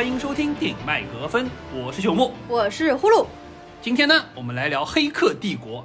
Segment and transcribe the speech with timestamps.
[0.00, 3.26] 欢迎收听电影麦格芬，我是朽木，我是呼噜。
[3.82, 5.80] 今天呢，我们来聊《黑客帝国》。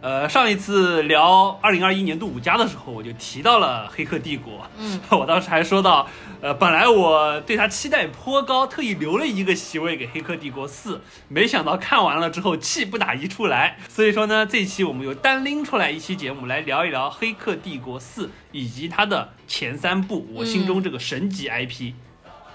[0.00, 4.54] 呃，上一次聊二零二一年度五佳的时候，我就提到了《黑客帝国》。
[4.76, 6.08] 嗯， 我当时还说到，
[6.40, 10.96] 呃，本来我对它期待颇高，特意留了一个席位给《黑客帝国四》，
[11.28, 13.78] 没想到看完了之后气不打一处来。
[13.88, 21.92] 所以说呢，这期我们又单拎出来一期节目来聊一聊《黑客帝国四》以及它的前三部，我心中这个神级 IP。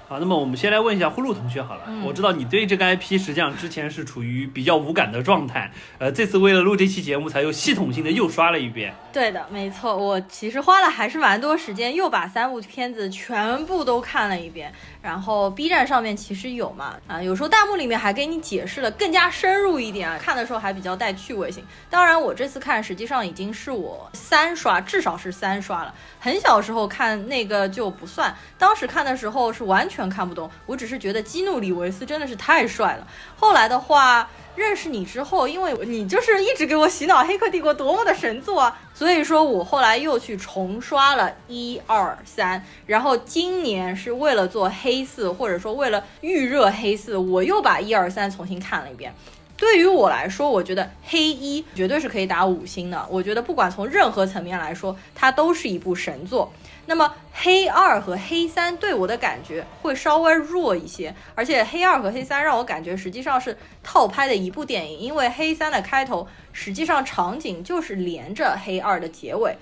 [0.08, 1.84] 好，那么我们先来问一下呼噜同学好了。
[2.06, 8.94] 我知道你对这个 IP 实际上之前是处于比较无感的状态，呃，这次为了录这期节目，才又系统性的又刷了一遍。
[9.12, 14.72] 对的，没错，我其实花了还是蛮多时间，又把三部片子全部都看了一遍。
[15.06, 21.64] 然后 B 站上面其实有嘛，啊，有时候弹幕里面还给你解释了更加深入一点啊，看的时候还比较带趣味性。
[21.92, 25.94] 当然，我这次看实际上已经是我三刷，至少是三刷了。
[26.20, 33.06] 很小时候看那个就不算，当时看的时候是完全看不懂，我只是觉得基努里维斯真的是太帅了。
[33.38, 34.28] 后来的话。
[34.56, 49.14] 认识你之后，因为你就是一直给我洗脑《黑客帝国》多么的神作啊，所以说我后来又去重刷了一二三，然后今年是为了做黑四，或者说为了预热黑四，我又把一二三重新看了一遍。
[49.58, 53.06] 对于我来说，我觉得黑一绝对是可以打五星的。
[53.10, 56.52] 我觉得不管从任何层面来说，它都是一部神作。
[56.88, 69.58] 那么黑二和黑三对我的感觉会稍微弱一些，而且黑二和黑三让我感觉实际上是套拍的一部电影，因为黑三的开头实际上场景就是连着黑二的结尾。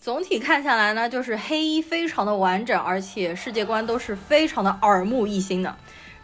[0.00, 5.76] 总体看下来呢，就是黑一非常的完整，而且世界观都是非常的耳目一新的。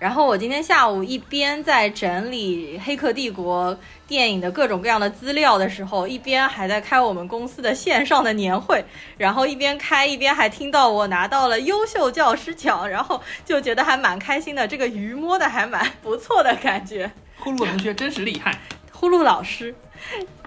[0.02, 3.72] 然后我今天下午一边在整理《黑客帝国》
[4.08, 8.84] 电影的各种各样的资料的时候，一边还在开我们公司的线上的年会，
[9.16, 17.08] 然后一边开一边还听到我拿到了优秀教师奖， 然后就觉得还蛮开心的，这个鱼摸的还蛮不错的感觉。
[17.38, 18.58] 呼噜同学真是厉害，
[18.90, 19.72] 呼噜老师。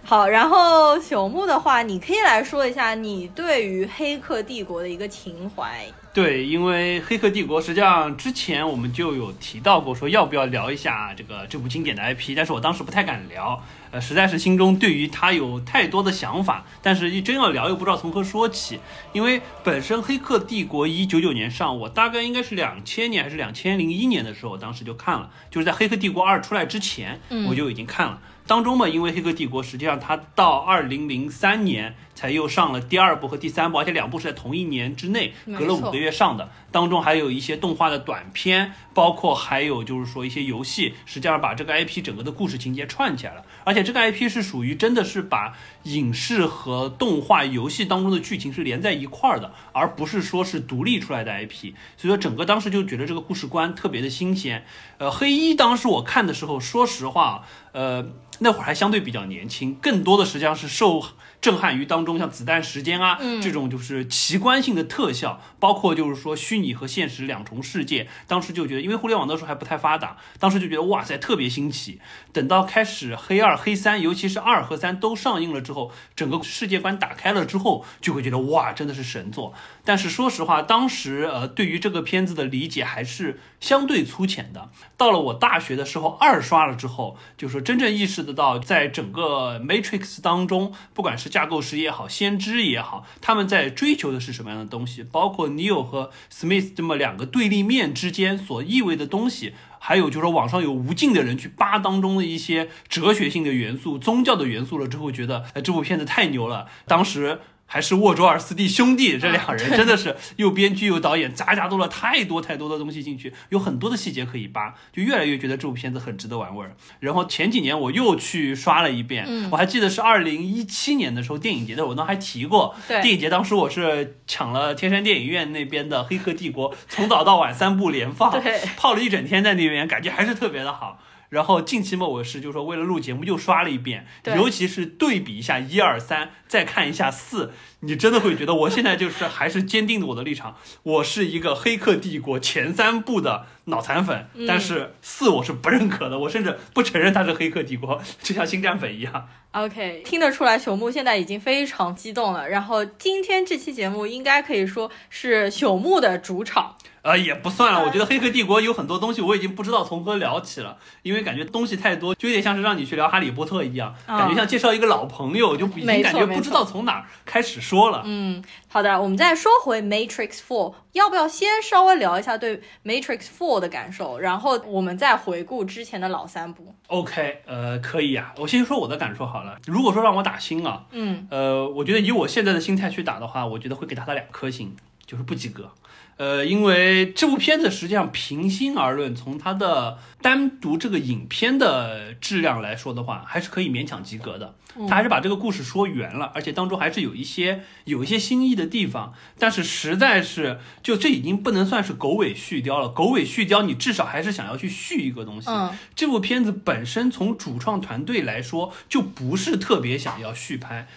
[0.04, 5.86] 好，然后朽木的话，你可以来说一下你对于《黑客帝国》的一个情怀。
[6.16, 13.62] 对，因为《黑客帝国》实际上之前我们就有提到过，说要不要聊一下这个这部经典的 IP，但是我当时不太敢聊，
[13.92, 18.80] 呃，实在是心中对于它有太多的想法，但是一真要聊又不知道从何说起，
[19.12, 28.22] 因为本身《黑客帝国》一九九年上，我大概应该是两千年还是两千零一年的时候，我当时就看了，就是在《黑客帝国二》出来之前，我就已经看了。
[28.48, 36.50] 当中嘛，因为《黑客帝国》实际上它到二零零三年才又上了第二部和第三部，而且两部是在同一年之内，隔了五个月上的。
[36.72, 43.44] 当中还有一些动画的短片，包括还有就是说一些游戏，实际上把这个 IP 整个的故事情节串起来了。
[43.64, 51.74] 而且这个 IP 是属于真的是把影视和动画、游戏当中的剧情是连在一块儿的，而不是说是独立出来的 IP。
[51.98, 54.66] 所以说整个当时就觉得这个故事观特别的新鲜。
[55.00, 58.06] 呃，黑衣当时我看的时候，说实话，呃。
[58.40, 61.02] 那会儿还相对比较年轻，更多的实际上是受
[61.46, 68.08] 震撼于当中，像子弹时间啊这种就是奇观性的特效，包括就是说虚拟和现实两重世界。
[68.26, 72.00] 当时就觉得，因为互联网那时候还不太发达，当时就觉得哇塞，特别新奇。
[72.34, 79.54] 等到开始黑二、黑三，尤其是二和三都上映了之后，整个世界观打开了之后，就会觉得哇，真的是神作。
[79.86, 84.70] 但是说实话，当时呃对于这个片子的理解还是相对粗浅的。
[84.98, 88.26] 到了我大学的时候，二刷了之后，就说真正意识。
[88.26, 95.04] 得到，在整个 Matrix 当中，不管是架构师也好，先知也好，他们在追求的是什么样的东西？
[95.04, 106.66] 包括 Neo 和 Smith 这么两个对立面之间所意味的东西，还有就是说网上有无尽的人去扒当中的一些哲学性的元素、宗教的元素了之后，觉得哎，这部片子太牛了。
[106.88, 107.42] 当时。
[107.66, 116.76] 还是沃卓尔斯蒂兄弟这两人真的是又编剧又导演，杂杂多了太多太多的东西进去，有很多的细节可以扒，就越来越觉得这部片子很值得玩味儿。
[117.00, 128.42] 然后前几年我又去刷了一遍，我还记得是二零一七年的时候电影节的，我当还提过，电影节当时我是抢了天山电影院那边的《黑客帝国》，从早到晚三部连放，
[128.78, 131.00] 泡了一整天在那边，感觉还是特别的好。
[131.30, 137.54] 然后近期嘛，我是就说为了录节目又刷了一遍，尤其是对比一下一二三，再看一下四，
[137.86, 149.28] 你真的会觉得我现在就是还是坚定的我的立场，我是一个《黑客帝国》前三部的脑残粉，但是四我是不认可的，我甚至不承认它是《黑客帝国》，就像星战粉一样。
[149.52, 152.50] OK，听得出来朽木现在已经非常激动了。
[152.50, 156.76] 然后今天这期节目应该可以说是朽木的主场。
[157.04, 157.86] 呃，也不算了。
[157.86, 167.75] 我觉得《黑客帝国》有很多东西我已经不知道从何聊起了，因为感觉东西太多，就有点像是让你去聊《哈利波特》一样，感觉像介绍一个老朋友，就已经感觉不知道从哪儿开始说。
[167.76, 168.04] 说了。
[168.06, 176.74] 嗯，好的，我们再说回 Matrix Four，要不要先稍微聊一下对 Matrix Four 的感受，然后我们再回顾之前的老三部。
[176.88, 179.58] OK，呃，可以啊，我先说我的感受好了。
[179.66, 184.74] 如果说让我打星啊，嗯呃，我觉得以我现在的心态去打的话，我觉得会给他的两颗星，
[185.06, 185.70] 就是不及格。
[186.18, 194.56] 呃，因为这部片子实际上平心而论，从它的单独这个影片的质量来说的话，还是可以勉强及格的。
[194.90, 199.14] 他还是把这个故事说圆了，而且当中还是有一些有一些新意的地方。
[199.40, 202.90] 但是实在是，就这已经不能算是狗尾续貂了。
[202.90, 205.50] 狗尾续貂，你至少还是想要去续一个东西。
[205.50, 210.88] 嗯这部片子本身从主创团队来说，就不是特别想要续拍。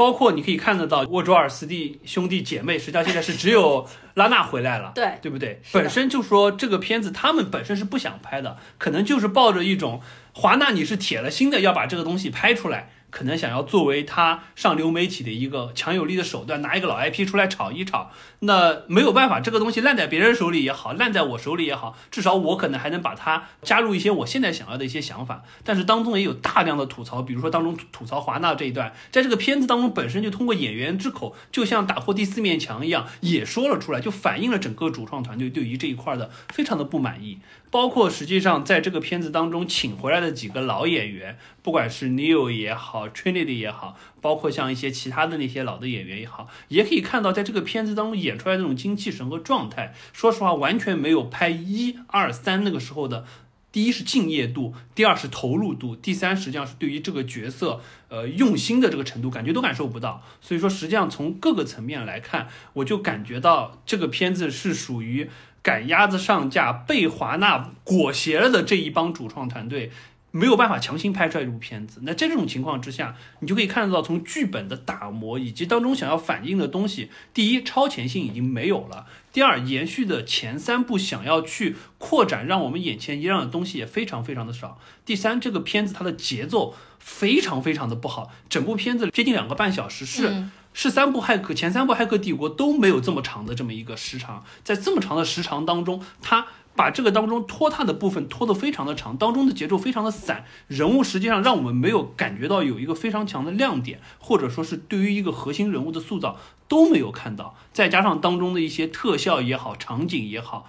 [0.00, 3.86] 包括你可以看得到，沃卓尔斯蒂兄弟姐妹，实际上现在是只有
[4.16, 5.60] 拉娜回来了，对对不对？
[5.74, 10.00] 本身就说这个片子他们本身是不想拍的，可能就是抱着一种
[10.32, 18.10] 华纳你是铁了心的要把这个东西拍出来，可能想要作为他上流媒体的一个强有力的手段，拿一个老 IP 出来炒一炒。
[18.42, 25.42] 那没有办法，这个东西烂在别人手里也好，烂在我手里也好，至少我可能还能把它加入一些我现在想要的一些想法。
[25.62, 37.38] 但是当中也有大量的吐槽，比如说当中吐吐槽华纳这一段，在这个片子当中本身就通过演员之口，就像打破第四面墙一样，也说了出来，就反映了整个主创团队对于这一块的非常的不满意。
[37.70, 53.24] 包括实际上在这个片子当中请回来的几个老演员，不管是 Neo 也好，Trinity 也好，包括像一些其他的那些老的演员也好，也可以看到在这个片子当中演出来那种精气神和状态，说实话完全没有拍一二三那个时候的。
[53.72, 60.24] 第一是敬业度，第二是投入度，第三实际上是对于这个角色呃用心的这个程度，感觉都感受不到。
[60.40, 65.30] 所以说，实际上从各个层面来看，我就感觉到这个片子是属于
[65.62, 69.92] 赶鸭子上架，被华纳裹挟了的这一帮主创团队。
[70.32, 90.28] 没有办法强行拍出来一部片子，那在这种情况之下，你就可以看得到，从剧本的打磨以及当中想要反映的东西，第一，超前性已经没有了；第二，延续的前三部想要去扩展让我们眼前一亮的东西也非常非常的少；第三，这个片子它的节奏非常非常的不好，整部片子接近两个半小时是。
[90.28, 90.52] 嗯。
[90.72, 106.38] 是三部骇客，前三部骇客帝国都没有这么长的这么一个时长，在这么长的时长当中，它把这个当中拖沓的部分拖得非常的长，当中的节奏非常的散，人物实际上让我们没有感觉到有一个非常强的亮点，或者说是对于一个核心人物的塑造
[106.68, 110.66] 都没有看到，再加上当中的一些特效也好，场景也好。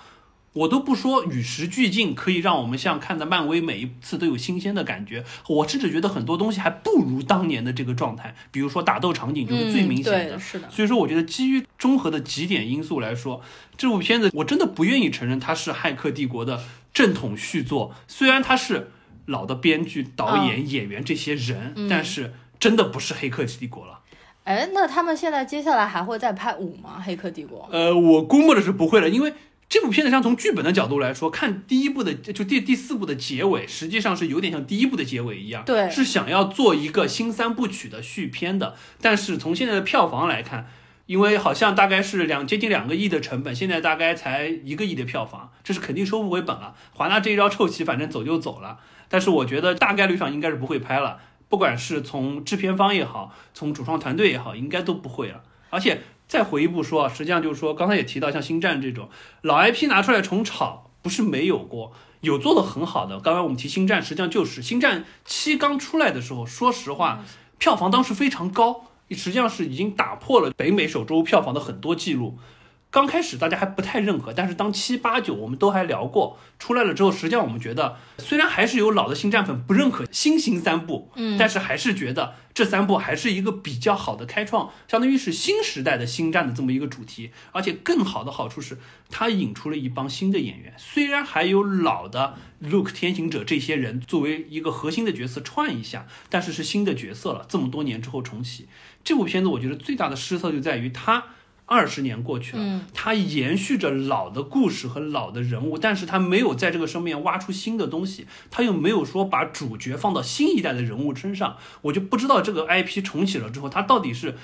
[0.53, 5.23] 我都不说与时俱进，可以让我们像看的漫威每一次都有新鲜的感觉。
[5.47, 10.35] 我甚至觉得很多东西还不如当年的这个状态，比如说打斗场景就是最明显的。
[10.35, 13.41] 嗯，是的，所以说，我觉得基于综合的几点因素来说，
[13.77, 16.61] 这部片子我真的不愿意承认它是《骇客帝国》的
[16.93, 17.95] 正统续作。
[18.07, 18.91] 虽然它是
[19.27, 23.99] 老的编剧、导演、演员这些人，但是真的不是《黑客帝国》了。
[24.43, 26.97] 哎，那他们现在接下来还会再拍五吗？
[27.01, 27.59] 《黑客帝国》？
[27.71, 29.31] 呃，我估摸着是不会了，因为
[29.71, 38.75] 这部片子上从剧本的角度来说，看第一部的就第第四部的结尾，实际上是有点像第一部的结尾一样，对是想要做一个新三部曲的续篇的。
[38.99, 40.67] 但是从现在的票房来看，
[41.05, 46.75] 因为好像大概是两接近两个亿的成本，现在大概才一个亿的票房，这是肯定收不回本了。
[46.93, 48.79] 华纳这一招臭棋，反正走就走了。
[49.07, 55.41] 但是我觉得大概率上应该是不会拍了，不管是从制片方也好，从主创团队也好，应该都不会了。
[55.69, 56.01] 而且
[56.31, 59.09] 再回一步说啊，实际上就是说，刚才也提到像星战这种
[59.41, 63.19] 老 IP 拿出来重炒，不是没有过，有做的很好的。
[63.19, 67.25] 刚刚我们提星战，实际上就是星战七刚出来的时候，说实话，
[67.57, 72.37] 票房当时非常高，实际上是已经打破了北美首周票房的很多记录。
[72.91, 87.31] 刚开始大家还不太认可，但是当七八九我们都还聊过出来了之后，实际上我们觉得虽然还是有老的星战粉不认可新型三部，嗯但是还是觉得这三部还是一个比较好的开创，相当于是新时代的星战的这么一个主题。
[87.53, 88.77] 而且更好的好处是，
[89.09, 97.45] 它引出了一帮新的演员，虽然还有老的 Luke 天行者这些人作为一个核心的角色串一下，但是是新的角色了。
[97.47, 98.67] 这么多年之后重启
[99.01, 101.23] 这部片子，我觉得最大的失策就在于它。
[101.71, 114.35] 二十年过去了，嗯它延续着老的故事和老的人物，但是它没有在这个上面挖出新的东西，它又没有说把主角放到新一代的人物身上，我就不知道这个 IP 重启了之后，它到底是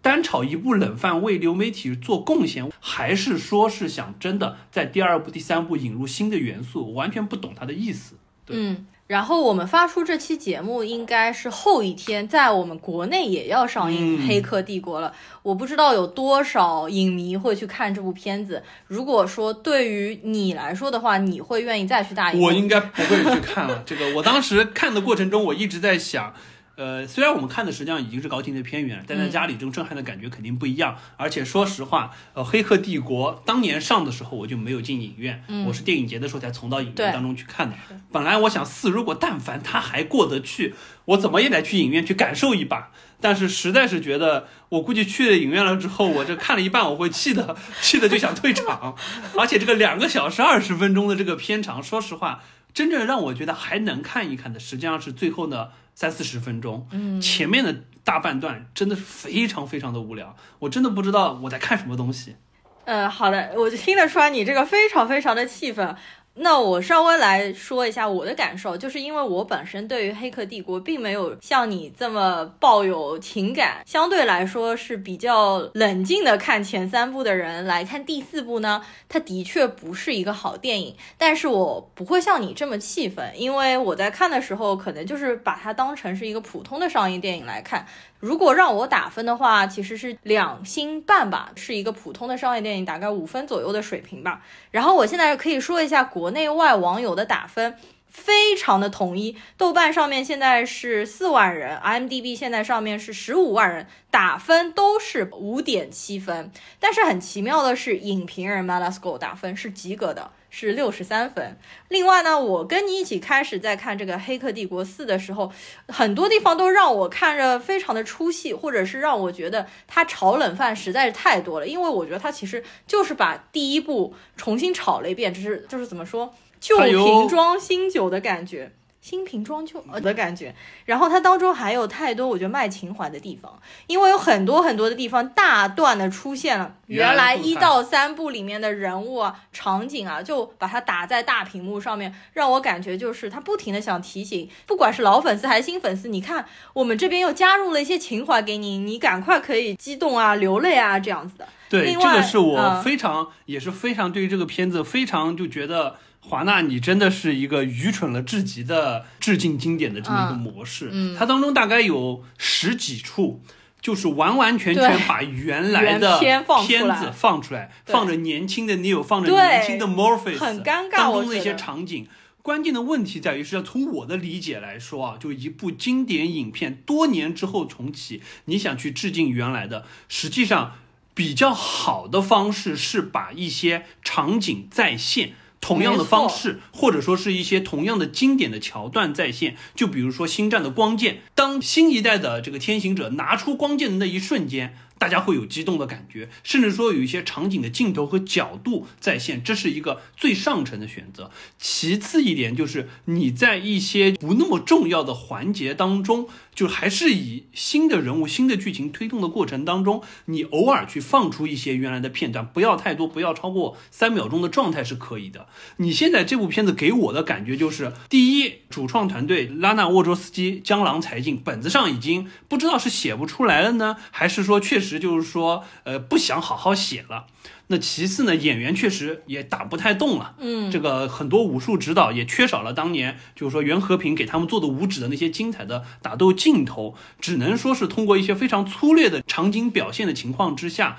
[0.00, 6.86] 单炒一部冷饭为流媒体做贡献，还是说是想真的在第二部、第三部引入新的元素？
[6.86, 8.14] 我完全不懂它的意思。
[8.44, 15.12] 对嗯，然后我们发出这期节目应该是后一天，在我们国内也要上映嗯《黑客帝国》了。
[15.44, 18.60] 我不知道有多少影迷会去看这部片子。
[18.88, 22.46] 如果说对于你来说的话，你会愿意再去大荧幕？
[22.46, 23.82] 我应该不会去看了。
[23.86, 26.34] 这个我当时看的过程中，我一直在想，
[26.76, 30.96] 呃，虽然我们看的实际上已经是高清的片源，但在家里这种震撼的感觉肯定不一样。
[31.16, 37.76] 而且说实话，呃，《黑客帝国》当年上的时候我就没有进影院，我是电影节的时候才从到影院当中去看的。
[38.12, 40.74] 本来我想四，如果但凡他还过得去，
[41.06, 42.90] 我怎么也得去影院去感受一把。
[43.18, 48.94] 但是实在是觉得，我估计去了影院了之后，我这看了一半，我会气的， 气的就想退场。
[49.38, 52.42] 而且这个两个小时二十分钟的这个片长，说实话，
[52.74, 56.86] 真正让我觉得还能看一看的，实际上是最后的三四十分钟。
[56.92, 57.74] 嗯，前面的
[58.04, 62.36] 大半段真的是非常非常的无聊，我真的不知道我在看什么东西。
[62.84, 65.96] 呃，好的，我就听得出来你这个非常非常的气愤。
[66.38, 87.86] 那我稍微来说一下我的感受，就是因为我本身对于《黑客帝国》并没有像你这么抱有情感，相对来说是比较冷静的看前三部的人来看第四部呢，它的确不是一个好电影，但是我不会像你这么气愤，因为我在看的时候可能就是把它当成是一个普通的商业电影来看。
[88.18, 94.42] 如果让我打分的话，其实是两星半吧，是一个普通的商业电影，大概五分左右的水平吧。
[94.70, 97.76] 然后我现在可以说一下国内外网友的打分，
[98.08, 99.36] 非常的统一。
[99.58, 106.50] 豆瓣上面现在是四万人，IMDB 现在上面是十五万人，打分都是五点七分。
[106.80, 110.30] 但是很奇妙的是，影评人 Malasco 打分是及格的。
[110.58, 111.58] 是六十三分。
[111.88, 115.52] 另外呢，我跟你一起开始在看这个《黑客帝国四》的时候，
[115.88, 121.66] 很多地方都让我看着非常的出戏，或者是让我觉得它炒冷饭实在是太多了。
[121.66, 128.72] 因为我觉得它其实就是把第一部重新炒了一遍，只是就是怎么说旧瓶装新酒的感觉。
[129.06, 130.52] 新瓶装旧的感觉，
[130.84, 151.46] 然后它当中还有太多我觉得卖情怀的地方，因为有很多很多的地方大段的出现了原来一到三部里面的人物啊、场景啊，就把它打在大屏幕上面，让我感觉就是他不停的想提醒，不管是老粉丝还是新粉丝，你看我们这边又加入了一些情怀给你，你赶快可以激动啊、流泪啊这样子的。
[151.68, 155.94] 对，这个是我非常也是非常对于这个片子非常就觉得。
[156.28, 160.90] 华纳，你真的是一个愚蠢了至极的致敬经典的这么一个模式。
[160.90, 163.40] 嗯，它当中大概有十几处，
[163.80, 170.96] 就是完完全全把原来的片子放出来，放着年轻的 Neo，放着年轻的 Morpheus，很尴尬。
[170.96, 172.08] 当中的一些场景，
[172.42, 180.74] 关键的问题在于是要从我的理解来说啊，就一部经典影片多年之后重启，你想去致敬原来的，实际上
[181.14, 185.34] 比较好的方式是把一些场景再现。
[185.60, 194.76] 同样的方式，或者说是一些同样的经典的桥段再现，就比如说《星战》的光剑，当新一代的这个天行者拿出光剑的那一瞬间。
[194.98, 201.30] 大家会有激动的感觉，甚至说有一些场景的镜头和角度再现，这是一个最上乘的选择。
[201.58, 215.46] 其次一点就是你在一些不那么重要的环节当中，就还是以新的人物、新的剧情推动的过程当中，你偶尔去放出一些原来的片段，不要太多，不要超过三秒钟的状态是可以的。
[215.76, 224.96] 你现在这部片子给我的感觉就是，第一，主创团队拉纳沃卓斯基江郎才尽，本子上已经不知道是写不出来了呢，还是说确实。
[224.96, 227.26] 就是说，呃，不想好好写了。
[227.68, 230.36] 那其次呢，演员确实也打不太动了。
[230.38, 240.98] 嗯，这个很多武术指导也缺少了当年，就是说袁和平给他们做的武指的那些精彩的打斗镜头，只能说是通过一些非常粗略的场景表现的情况之下。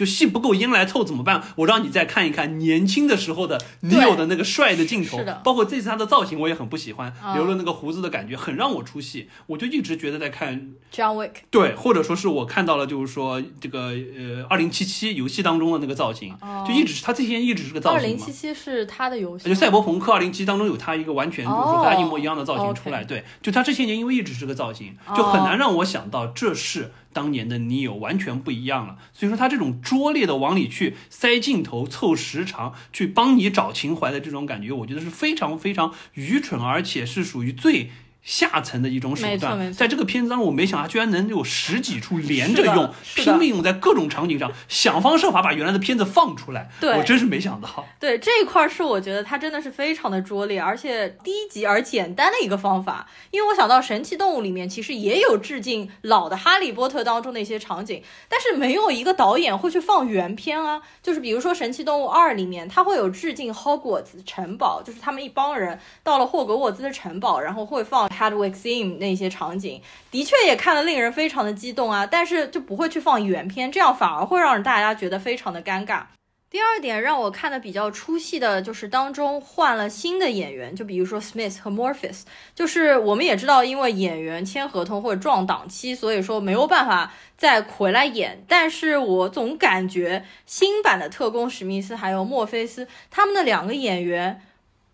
[0.00, 1.42] 就戏不够烟来凑怎么办？
[1.56, 9.28] 我让你再看一看年轻的时候的女友的那个帅的镜头，包括这次他的造型我也很不喜欢，留了那个胡子的感觉很让我出戏。
[9.46, 16.34] 我就一直觉得在看 John Wick，对，或者说是我看到了，就是说这个呃二零七七游戏当中的那个造型，
[16.66, 18.00] 就一直是他这些一直是个造型。
[18.00, 26.90] 二零七七是他的游戏，就赛博朋克二零七当中有他一个完全就是说和他一模一样的造型出来，对，就他这些年因为一直是个造型，就很难让我想到这是。
[27.12, 37.90] 当年的你有完全不一样了，所以说他这种拙劣的往里去塞镜头、凑时长、去帮你找情怀的这种感觉，我觉得是非常非常愚蠢，而且是属于最。
[38.22, 46.68] 下层的一种手段，在这个片子当中，我没想到居然能有十几处连着用，拼命用在各种场景上，想方设法把原来的片子放出来。
[46.82, 47.86] 我真是没想到。
[47.98, 53.08] 对这一块是我觉得它真的是非常的拙劣，而且低级而简单的一个方法。
[53.30, 60.82] 因为我想到《神奇动物》里面其实也有致敬老的《哈利波特》当中的一些场景，但是没有一个导演会去放原片啊。
[61.02, 68.09] 就是比如说《神奇动物二》里面，它会有致敬霍格沃兹城堡，就是他们一帮人到了霍格沃兹的城堡，然后会放。
[68.10, 76.02] Hardwick Sim 那些场景的确也看得令人非常的激动啊，但是就不会去放原片，这样反而会让大家觉得非常的尴尬。
[76.50, 82.22] 第二点让我看的比较出戏的就是当中换了新的演员，就比如说 Smith 和 Morpheus，
[82.56, 88.44] 就是我们也知道，因为演员签合同或者撞档期，所以说没有办法再回来演。
[88.48, 94.42] 但是我总感觉新版的特工史密斯还有墨菲斯他们的两个演员，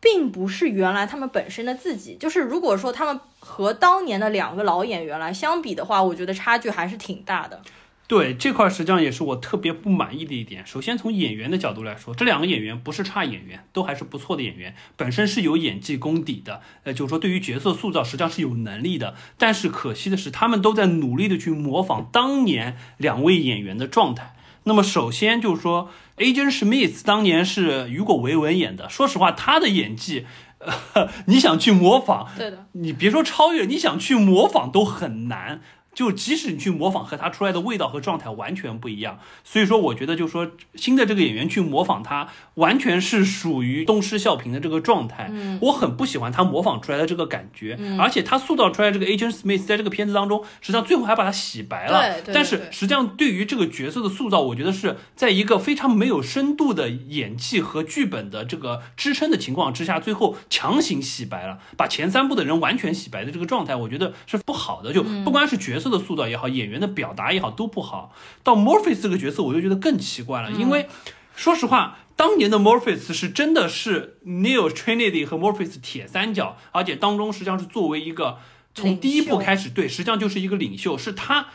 [0.01, 2.17] 并不是原来他们本身的自己。
[2.17, 7.63] 就是如果说他们和当年的两个老演员来相比的话，我觉得差距还是挺大的。
[8.09, 10.65] 对这块实际上也是我特别不满意的一点。
[10.65, 16.61] 首先从演员的角度来说，这两个演员不是差演员，都还是不错的演员，本身是有演技功底的。
[16.85, 19.17] 呃，就是说对于角色塑造实际上是有能力的。
[19.37, 24.36] 但是可惜的是，他们都在努力的去模仿当年两位演员的状态。
[24.67, 30.27] 那么首先就是说，Agent Smith 当年是雨果·维文演的，说实话，他的演技，
[30.59, 35.61] 呃， 你想去模仿，对的，你别说超越，你想去模仿都很难。
[35.97, 39.19] 就即使你去模仿，和他出来的味道和状态完全不一样。
[39.43, 45.31] 所以说，我觉得就说新的这个演员去模仿他，完全是属于东施效颦的这个状态。
[45.33, 47.77] 嗯，我很不喜欢他模仿出来的这个感觉。
[47.81, 52.21] 嗯，而且他塑造出来这个 Agent Smith 在这个片子当中，实际上最后还把他洗白了。
[52.21, 64.93] 对，但是实际上对于这个角色的塑造，我觉得是在一个非常没有深度的演技和剧本的这个支撑的情况之下，最后强行洗白了，把前三部的人完全洗白的这个状态，我觉得是不好的。
[64.93, 68.13] 就不光是角色的塑造也好，演演员的表达也好都不好，
[68.43, 70.89] 到 Morpheus 这个角色我就觉得更奇怪了，因为
[71.35, 78.39] 说实话，当年的 Morpheus 是真的是 Neil Trinity 和 Morpheus 铁三角，而且当中实际上是作为一个
[78.75, 81.49] 从第一部开始，对，实际上就是一个领袖，是他。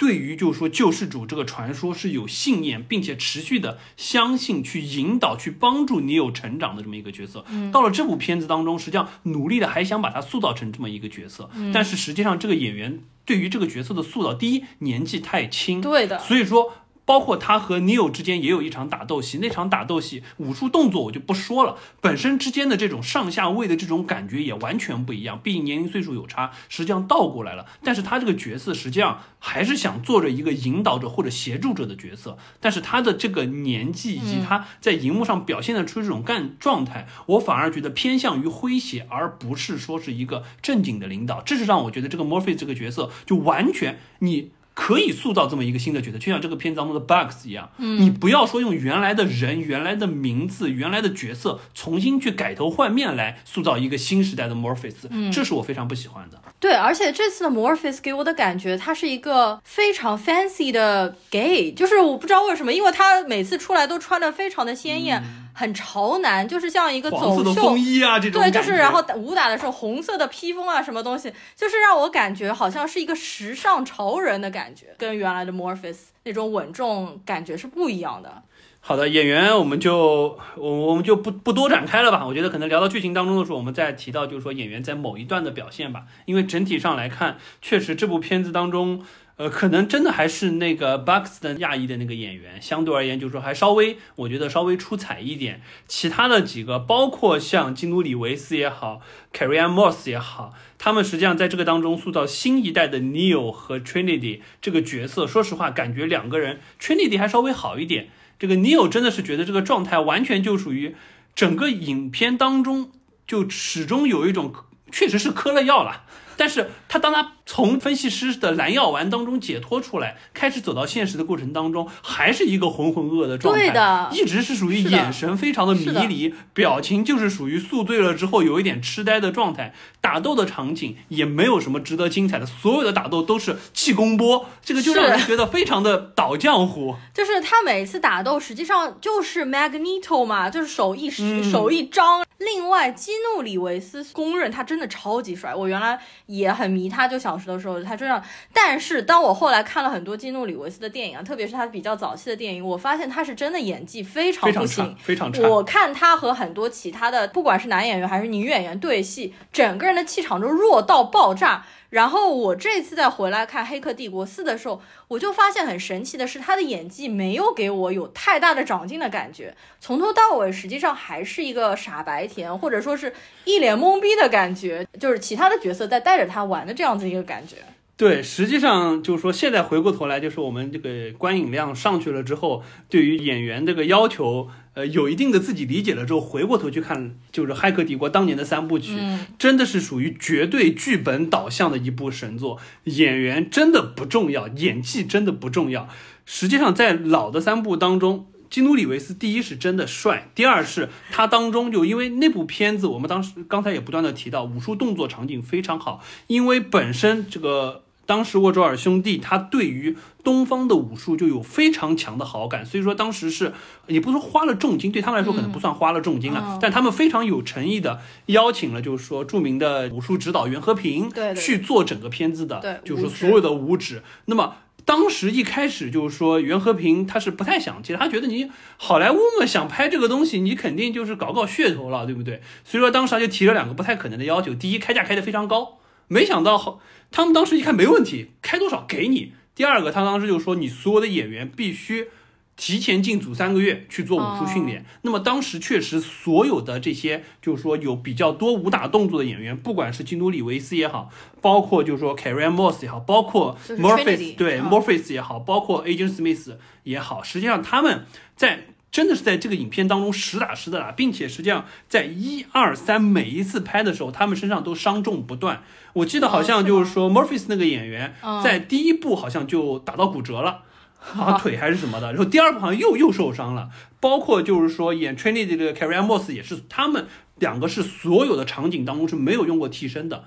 [0.00, 7.44] 对于就是说救世主这个传说是有信念，并且持续的相信，去引导、去帮助你有成长的这么一个角色。
[7.70, 16.72] 到了这部片子当中，实际上努力的还想把它塑造成这么一个角色，但是实际上这个演员对于这个角色的塑造，第一年纪太轻，对的，所以说。
[17.04, 27.66] 包括他和 Neil 之间也有一场打斗戏，那场打斗戏武术动作我就不说了，本身之间的这种上下位的这种感觉也完全不一样，毕竟年龄岁数有差，实际上倒过来了。
[27.82, 41.40] 但是他这个角色实际上还是想做着一个引导者或者协助者的角色，但是他的这个年纪以及他在荧幕上表现的出这种干状态，我反而觉得偏向于诙谐，而不是说是一个正经的领导。
[41.42, 44.52] 这是让我觉得这个 Morphy 这个角色就完全你。
[44.80, 47.68] 可以塑造这么一个新的角色，就像这个片子当中的 Bugs 一样。
[47.76, 56.40] 嗯，你不要说用原来的人、原来的名字、原来的角色重新去改头换面来塑造一个新时代的 Morpheus，嗯，这是我非常不喜欢的。
[56.58, 65.22] 对，而且这次的 Morpheus 给我的感觉，他是一个非常 fancy 的 gay，就是我不知道为什么，因为他每次出来都穿的非常的鲜艳。
[65.52, 78.42] 很潮男，就是像一个走秀风衣啊，这种对，就是然后武打的时候红色的披风啊，什么东西，就是让我感觉好像是一个时尚潮人的感觉，跟原来的 Morpheus 那种稳重感觉是不一样的。
[78.82, 82.26] 好的，演员我们就我我们就不不多展开了吧。
[82.26, 86.04] 我觉得可能聊到剧情当中的时候，我们再提到就是说演员在某一段的表现吧。
[86.24, 89.04] 因为整体上来看，确实这部片子当中。
[89.40, 95.62] 呃，可能真的还是那个 Buxton 亚裔的那个演员，相对而言就是说还稍微，我觉得稍微出彩一点。
[95.88, 99.00] 其他的几个，包括像基努里维斯也好
[99.32, 108.10] ，Carrie Ann Moss 也好，他们实际上在这个当中塑造新一代的 Neil 和 Trinity 这个角色，说实话，感觉两个人 Trinity 还稍微好一点。
[108.38, 110.94] 这个 Neil 真的是觉得这个状态完全就属于
[111.34, 112.90] 整个影片当中
[113.26, 114.52] 就始终有一种，
[114.92, 116.04] 确实是嗑了药了。
[116.40, 129.74] 但是他当他从分析师的蓝药丸当中解脱出来，开始走到现实的过程当中，还是一个浑浑噩的状态，对的，一直是属于眼神非常的迷离，表情就是属于宿醉了之后有一点痴呆的状态。
[130.00, 136.96] 打斗的场景也没有什么值得精彩的，所有的打斗都是气功波，这个就让人觉得非常的倒浆糊。
[137.12, 142.24] 就是他每次打斗实际上就是 Magneto 嘛，就是手一手一张。
[142.40, 145.98] 另外，基努里维斯公认他真的超级帅，我原来。
[146.26, 148.22] 也很迷他，就小时的时候他这样。
[148.52, 155.42] 但是当我后来看了很多基努里维斯的电影啊，特别是他比较早期的电影，我发现他是真的演技非常不行，非常差。
[155.48, 161.66] 我看他和很多其他的，不管是男演员还是女演员对戏，整个人的气场都弱到爆炸。
[161.90, 173.12] 然后我这次再回来看《黑客帝国四》的时候，我就发现很神奇的是，他的演技没有给我有太大的长进的感觉，从头到尾实际上还是一个傻白甜，或者说是
[173.44, 177.56] 一脸懵逼的感觉，就是其他的角色在带着他玩的这样子一个感觉。
[178.00, 188.98] 对，实际上就是说，现在回过头来，就是我们这个观影量上去了之后，对于演员这个要求，呃，有一定的自己理解了之后，回过头去看，就是《骇客帝国》当年的三部曲，
[189.38, 192.58] 真的是属于绝对剧本导向的一部神作。
[192.84, 195.86] 演员真的不重要，演技真的不重要。
[196.24, 198.28] 实际上，在老的三部当中。
[198.48, 213.52] 基努里维斯第一是真的帅，第二是他当中就因为那部片子，我们当时刚才也不断的提到武术动作场景非常好，因为本身这个当时沃卓尔兄弟他对于东方的武术就有非常强的好感，所以说当时是
[213.86, 224.54] 也不是说花了重金，对他们来说可能不算花了重金啊，嗯但他们非常有诚意的邀请了就是说著名的武术指导袁和平去做整个片子的，对就是武指所有的武指，那么。
[224.86, 232.40] 当时一开始就是说袁和平他是不太想接，他觉得你好莱坞嘛想拍这个东西，你肯定就是搞搞噱头了，对不对？
[232.64, 235.78] 所以说当时他就提了两个不太可能的要求，第一开价开得非常高，
[236.12, 236.80] 没想到好，
[237.12, 239.32] 他们当时一看没问题，开多少给你。
[239.54, 242.08] 第二个他当时就说你所有的演员必须
[242.56, 244.84] 提前进组三个月去做武术训练。
[245.02, 258.66] 那么当时确实所有的这些就是说有比较多武打动作的演员，不管是基努里维斯也好，包括就是说 Carrie Ann Moss 也好，包括 Morpheus Trinity，对、嗯 Morpheus 也好，包括 Agent Smith 也好，实际上他们在。
[258.92, 265.62] 真的是在这个影片当中实打实的打，并且实际上在一二三每一次拍的时候，他们身上都伤重不断。
[265.92, 270.62] 我记得好像就是说、Morpheus 那个演员嗯在第一部好像就打到骨折了。
[271.02, 277.06] 好像腿还是什么的，然后第二部好像又又受伤了，包括就是说演 Trinity 的这个 Carrie Moss 也是，他们
[277.38, 280.24] 两个是所有的场景当中是没有用过替身的，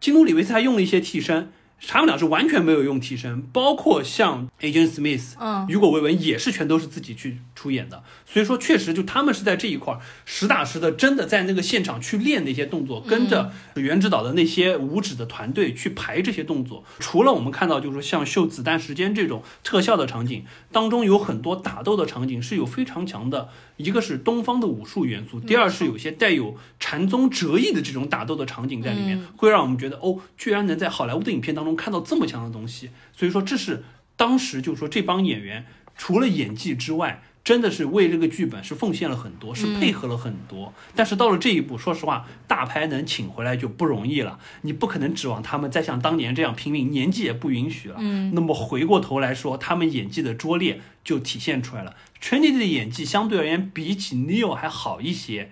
[0.00, 1.52] 基努里维斯还用了一些替身，
[1.86, 16.84] 他们俩是完全没有用替身，包括像 Agent Smith，嗯，雨果·维文也是全都是自己去出演的，所以说确实就他们是在这一块儿实打实的，真的在那个现场去练那些动作，跟着原指导的那些舞指的团队去排这些动作。
[16.98, 32.90] 除了我们看到就是说像秀子弹时间这种特效的场景当中，有很多打斗的场景是有非常强的，一个是东方的武术元素，第二是有些带有禅宗哲意的这种打斗的场景在里面，会让我们觉得哦，居然能在好莱坞的影片当中看到这么强的东西。
[33.16, 33.84] 所以说这是
[34.16, 35.64] 当时就是说这帮演员
[35.96, 40.70] 除了演技之外，真的是为这个剧本是奉献了很多，是配合了很多。
[40.94, 44.38] 但是到了这一步，说实话，大牌能请回来就不容易了。
[44.60, 47.96] 你不可能指望他们再像当年这样拼命，年纪也不允许了。
[48.00, 51.96] 嗯，那么回过头来说，他们演技的拙劣就体现出来了。
[52.20, 55.50] Trinity 的演技相对而言比起 Neo 还好一些。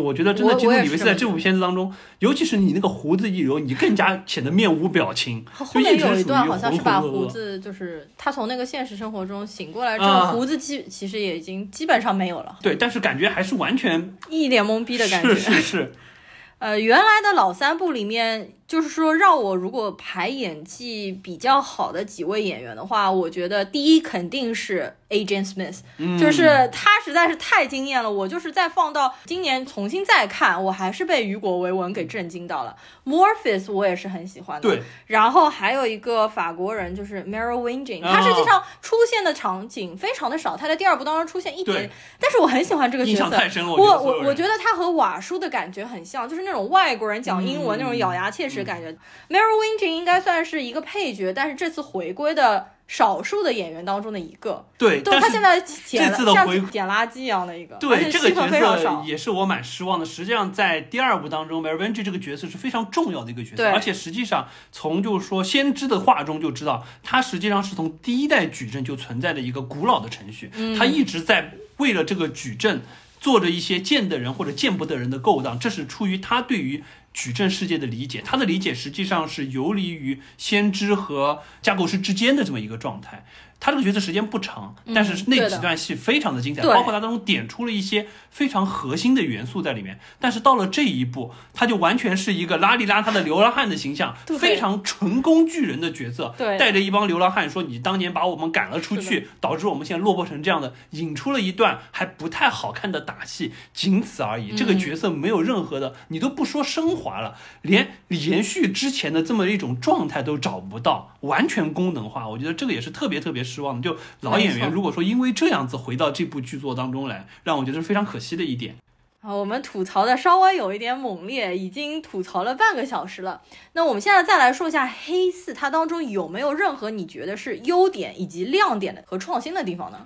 [0.00, 15.34] 我觉得真的，我基努我也是这么里维斯在这部片子当中，尤其是你那个胡子一留，你更加显得面无表情，后面有一段好像是把胡子，就是他从那个现实生活中醒过来之啊后，胡子基其实也已经基本上没有了，对，但是感觉还是完全一脸懵逼的感觉。
[15.34, 15.92] 是是是，
[16.58, 28.10] 呃，原来的老三部里面，就是说让我如果排演技比较好的几位演员的话，我觉得第一肯定是 Agent Smith，、嗯就是他实在是太惊艳了。
[28.10, 32.74] 我就是再放到今年重新再看，我还是被雨果·维文给震惊到了。
[33.04, 34.82] Morpheus 我也是很喜欢的，对。
[35.06, 43.70] 然后还有一个法国人就是 Meryl Winging，啊他实际上出现的场景非常的少，他在第二部当中出现一点，但是我很喜欢这个角印色，象太深了。
[43.70, 48.90] 我我我觉得他和瓦叔的感觉很像，就是那种外国人讲英文、嗯那种咬牙切齿的感觉。
[49.28, 54.64] Meryl Winging 应该算是一个配角，但是这次回归的少数的演员当中的一个。
[54.78, 59.02] 对，对，但他现在捡这次的像回捡垃圾一样的一个，对这个角色。
[59.06, 60.04] 也是我蛮失望的。
[60.06, 72.82] 实际上，在第二部当中，Mary Winty 这个角色是非常重要的一个角色，对而且实际上从就是说先知的话中就知道，他实际上是从第一代矩阵就存在的一个古老的程序，嗯他一直在为了这个矩阵
[73.18, 76.84] 做着一些见得人或者见不得人的勾当，这是出于他对于。
[77.12, 83.26] 矩阵世界的理解，他的理解实际上是游离于先知和架构师之间的这么一个状态。
[83.64, 90.00] 他这个角色时间不长，但是那几段戏非常的精彩，对包括他当中点出了一些非常核心的元素在里面。
[90.18, 104.56] 但是到了这一步，他就完全是一个邋里邋遢的流浪汉的形象，非常纯工具人的角色，对带着一帮流浪汉说：“你当年把我们赶了出去，导致我们现在落魄成这样的。”引出了一段还不太好看的打戏，仅此而已。
[104.56, 112.28] 这个角色没有任何的，你都不说升华了，连延续之前的这么一种状态都找不到，完全功能化。
[112.28, 113.82] 我觉得这个也是特别特别失望的。
[113.82, 118.76] 就老演员如果说因为这样子回到这部剧作当中来，让我觉得是非常可惜的一点。
[119.20, 123.42] 啊，我们吐槽的稍微有一点猛烈，已经吐槽了半个小时了。
[123.74, 129.98] 那我们现在再来说一下黑四，它当中有没有任何你觉得是优点以及亮点的和创新的地方呢？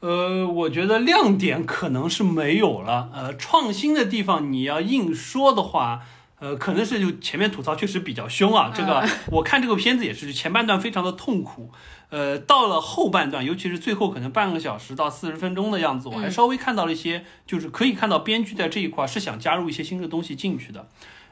[0.00, 3.10] 呃，我觉得亮点可能是没有了。
[3.14, 6.02] 呃，创新的地方你要硬说的话，
[6.40, 8.72] 呃，可能是就前面吐槽确实比较凶啊。
[8.74, 11.70] 这个 我看这个片子也是前半段非常的痛苦，
[12.10, 20.88] 呃，到了后半段，尤其是最后可能半个小时到四十分钟的样子，我还稍微看到了一些，就是可以看到编剧在这一块是想加入一些新的东西进去的。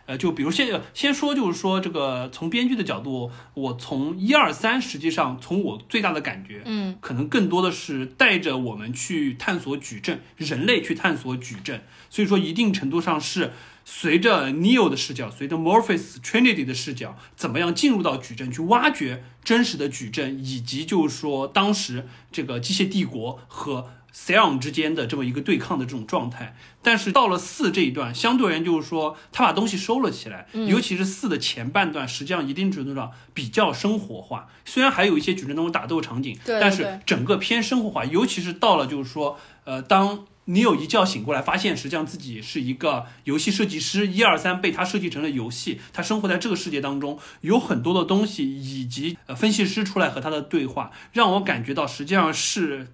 [0.07, 13.51] 呃，就比如先先说，就是说这个从编剧的角度，我从一二三，实际上从我最大的感觉，嗯，可能更多的是带着我们去探索矩阵，人类去探索矩阵，所以说一定程度上是
[13.89, 34.49] 随着 Neo 的视角，随着 Morpheus Trinity 的视角，怎么样进入到矩阵去挖掘真实的矩阵，以及就是说当时这个机械帝国和 s e r m 之间的这么一个对抗的这种状态，但是到了四这一段，相对而言就是说，他把东西收了起来，尤其是四的前半段，实际上一定程度上比较生活化。
[34.65, 36.59] 虽然还有一些矩阵当中打斗场景，对。
[36.59, 52.89] 但是整个偏生活化，尤其是到了就是说，呃，当你有一觉醒过来，发现实际上自己是一个游戏设计师，一二三被他设计成了游戏，他生活在这个世界当中，有很多的东西，以及呃分析师出来和他的对话，让我感觉到实际上是。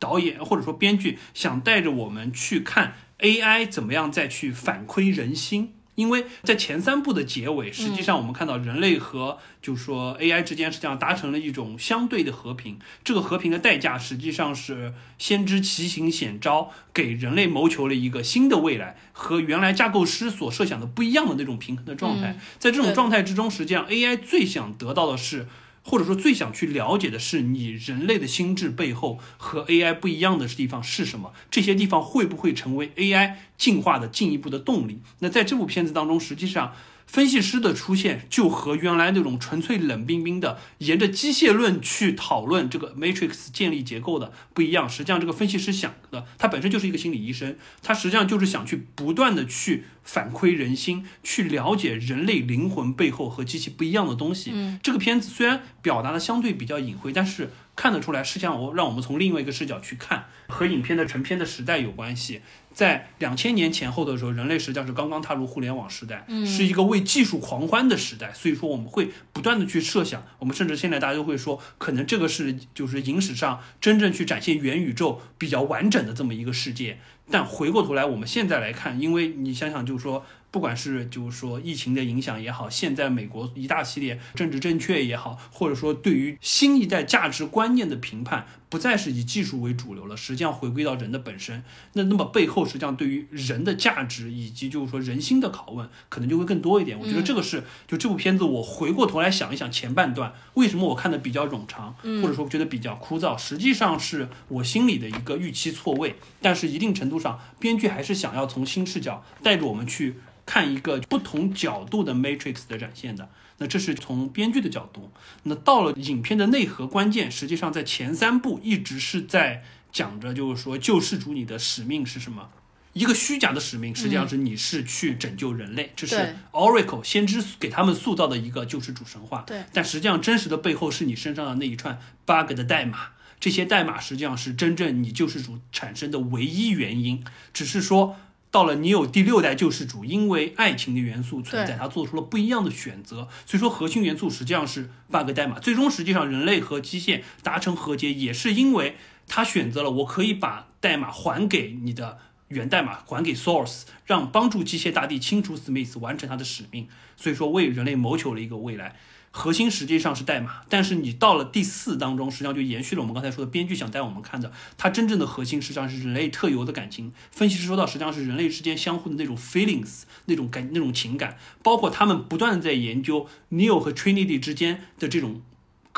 [0.00, 12.78] 导演或者说编剧想带着我们去看 AI 怎么样再去反馈人心，因为在前三部的结尾，实际上我们看到人类和就是说 AI 之间实际上达成了一种相对的和平。
[13.02, 22.38] 这个和平的代价实际上是先知奇行险招，给人类谋求了一个新的未来，和原来架构师所设想的不一样的那种平衡的状态。
[22.60, 25.48] 在这种状态之中，实际上 AI 最想得到的是。
[25.88, 31.32] 或者说最想去了解的是你人类的心智背后和 AI 不一样的地方是什么？
[31.50, 35.00] 这些地方会不会成为 AI 进化的进一步的动力？
[35.20, 36.74] 那在这部片子当中，实际上。
[37.08, 44.88] 分析师的出现就和原来那种纯粹冷冰冰的沿着机械论去讨论这个 Matrix 建立结构的不一样。
[44.88, 54.50] 实际上，这个分析师想的，他本身就是一个心理医生，他实际上就是想去不断的去反馈人心，去了解人类灵魂背后和机器不一样的东西。
[54.52, 62.42] 嗯，这个片子虽然表达的相对比较隐晦，但是看得出来，实际上我让我们从另外一个视角去看，和影片的成片的时代有关系。
[62.78, 68.32] 在两千年前后的时候，人类实际上是刚刚踏入互联网时代，嗯是一个为技术狂欢的时代。
[68.32, 76.98] 所以说，我们会不断的去设想，我们甚至现在大家都会说，可能这个是就是影史上真正去展现元宇宙比较完整的这么一个世界。
[77.28, 91.62] 但回过头来，我们现在来看，因为你想想，就是说，不管是就是说疫情的影响也好，现在美国一大系列政治正确也好，或者说对于新一代价值观念的评判，不再是以技术为主流了，实际上回归到人的本身。
[91.92, 96.98] 那那么背后实际上对于人的价值以及就是说人心的拷问，可能就会更多一点。
[96.98, 106.16] 我觉得这个是就这部片子，我回过头来想一想前半段为什么我看的比较冗长，或者说觉得比较枯燥，实际上是我心里的一个预期错位。
[106.40, 110.16] 但是一定程度上，编剧还是想要从新视角带着我们去
[110.48, 113.28] 看一个不同角度的 Matrix 的展现的。
[113.58, 115.10] 那这是从编剧的角度。
[115.42, 122.48] 那到了影片的内核关键，实际上在前三部一直是在讲着，就是说救世主你的使命是什么？
[122.94, 129.44] 一个虚假的使命，实际上是你是去拯救人类，这是 Oracle 先知给他们塑造的一个救世主神话。
[129.46, 138.16] 对，但实际上真实的背后是你身上的那一串 bug 的代码，这些代码实际上是真正你救世主产生的唯一原因，只是说。
[138.50, 143.28] 到了你有第六代救世主，因为爱情的元素存在，他做出了不一样的选择。
[143.44, 145.58] 所以说，核心元素实际上是 bug 代码。
[145.58, 156.88] 最终，实际上人类和机械达成和解，也是因为他选择了我可以把代码还给你的源代码，还给 source，让帮助机械大帝清除 Smith，完成他的使命。
[157.16, 158.96] 所以说，为人类谋求了一个未来。
[159.30, 167.12] 核心实际上是代码，但是你到了第四当中，实际上就延续了我们刚才说的编剧想带我们看的，它真正的核心实际上是人类特有的感情。
[167.30, 175.42] 分析师说到，实际上是人类之间相互的那种 feelings，那种感那种情感，包括他们不断的在研究 Neo 和 Trinity 之间的这种。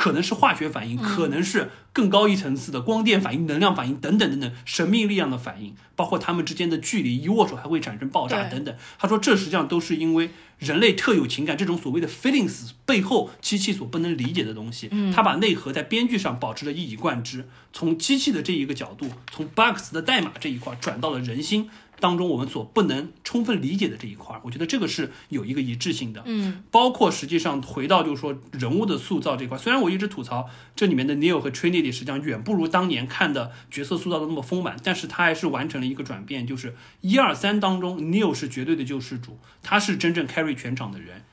[0.00, 8.74] 可能是化学反应，可能是更高一层次的光电反应、能量反应等等等等神秘力量的反应，包括它们之间的距离，一握手还会产生爆炸等等。
[8.98, 14.90] 他说，这实际上都是因为人类特有情感这种所谓的 feelings 背后机器所不能理解的东西。
[15.14, 21.68] 他把内核在编剧上保持了一以贯之，从机器的这一个角度，从 bugs 的代码这一块转到了人心
[22.00, 24.40] 当中我们所不能充分理解的这一块。
[24.42, 26.22] 我觉得这个是有一个一致性的。
[26.26, 41.24] 嗯，包括实际上回到就是说人物的塑造这块，虽然我一直吐槽这里面的 Neo 和 Trinity 实际上远不如当年看的角色塑造的那么丰满，但是他还是完成了一个转变，就是一二三当中 Neo 是绝对的救世主，他是真正 carry 全场的人。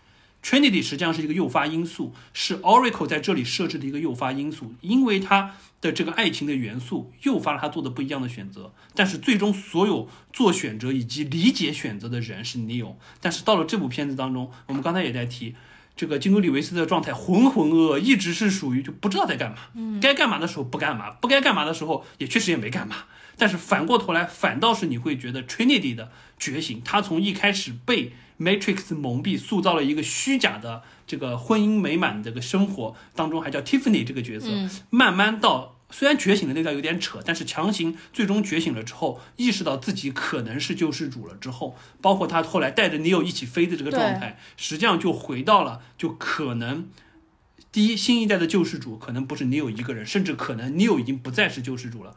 [0.43, 8.73] Trinity 实际上是一个诱发因素，是 Oracle 在这里设置的一个诱发因素，因为它的这个爱情的元素诱发了他做的不一样的选择。
[8.95, 12.95] 但是最终所有做选择以及理解选择的人是 Neo。
[13.21, 15.55] 但是到了这部片子当中，我们刚才也在提，
[15.95, 19.57] 这个基努里维斯的状态浑浑噩噩，一直是属于就不知道在干嘛，
[20.01, 23.05] 该干嘛的时候不干嘛，不该干嘛的时候也确实也没干嘛。
[23.39, 34.47] 但是反过头来，反倒是你会觉得 Trinity 的觉醒，他从一开始被 Matrix 蒙蔽，塑造了一个虚假的这个婚姻美满的这个生活当中，还叫 Tiffany 这个角色，
[34.91, 35.73] 慢慢到。
[35.89, 46.89] 虽然觉醒的那段有点扯，但是强行最终觉醒了之后，意识到自己可能是救世主了之后，包括他后来带着 Neo 一起飞的这个状态，实际上就回到了就可能。
[47.71, 52.13] 第一，新一代的救世主可能不是你有一个人，甚至可能你有已经不再是救世主了。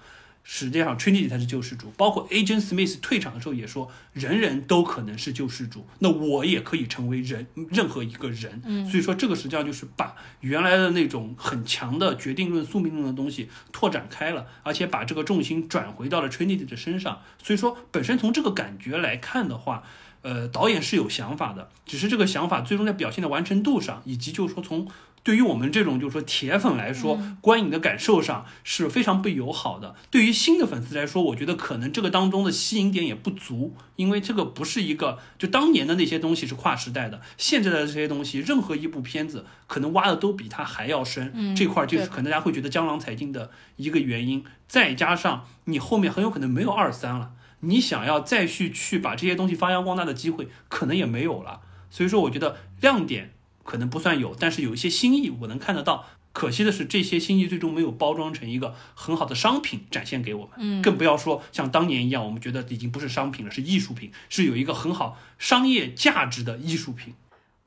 [0.53, 1.93] 实际上，Trinity 才是救世主。
[1.97, 5.87] 包括 Agent Smith 退场的时候也说，人人都可能是救世主。
[6.01, 8.61] 那我也可以成为人，任何一个人。
[8.65, 17.23] 嗯，所以说这个实际上就是把原来的那种很强的决定论、宿命论的东西拓展开了，而且把这个重心转回到了 Trinity 的身上。
[17.41, 19.85] 所以说，本身从这个感觉来看的话，
[20.23, 24.89] 呃，导演是有想法的，只是这个想法最终在表现的完成度上，以及就是说从。
[25.23, 29.95] 对于我们这种就是说铁粉来说，观影的感受上是非常不友好的。
[30.11, 41.55] 对于新的粉丝来说，我觉得可能这个当中的吸引点也不足，因为这个不是一个就当年的那些东西是跨时代的，现在的这些东西，任何一部片子可能挖的都比它还要深。
[41.55, 44.43] 这块就是可能大家会觉得江郎才尽的一个原因。
[44.67, 51.61] 再加上你后面很有可能没有二三了，你想要再去去把这些东西发扬光大的机会可能也没有了。
[51.91, 53.35] 所以说，我觉得亮点。
[53.71, 56.05] 可能不算有，但是有一些新意我能看得到。
[56.33, 60.51] 可惜的是，这些新意最终没有包装成一个很好的商品展现给我们。
[60.59, 67.15] 嗯，更不要说像当年一样，我们觉得已经不是商品了，是艺术品，是有一个很好商业价值的艺术品。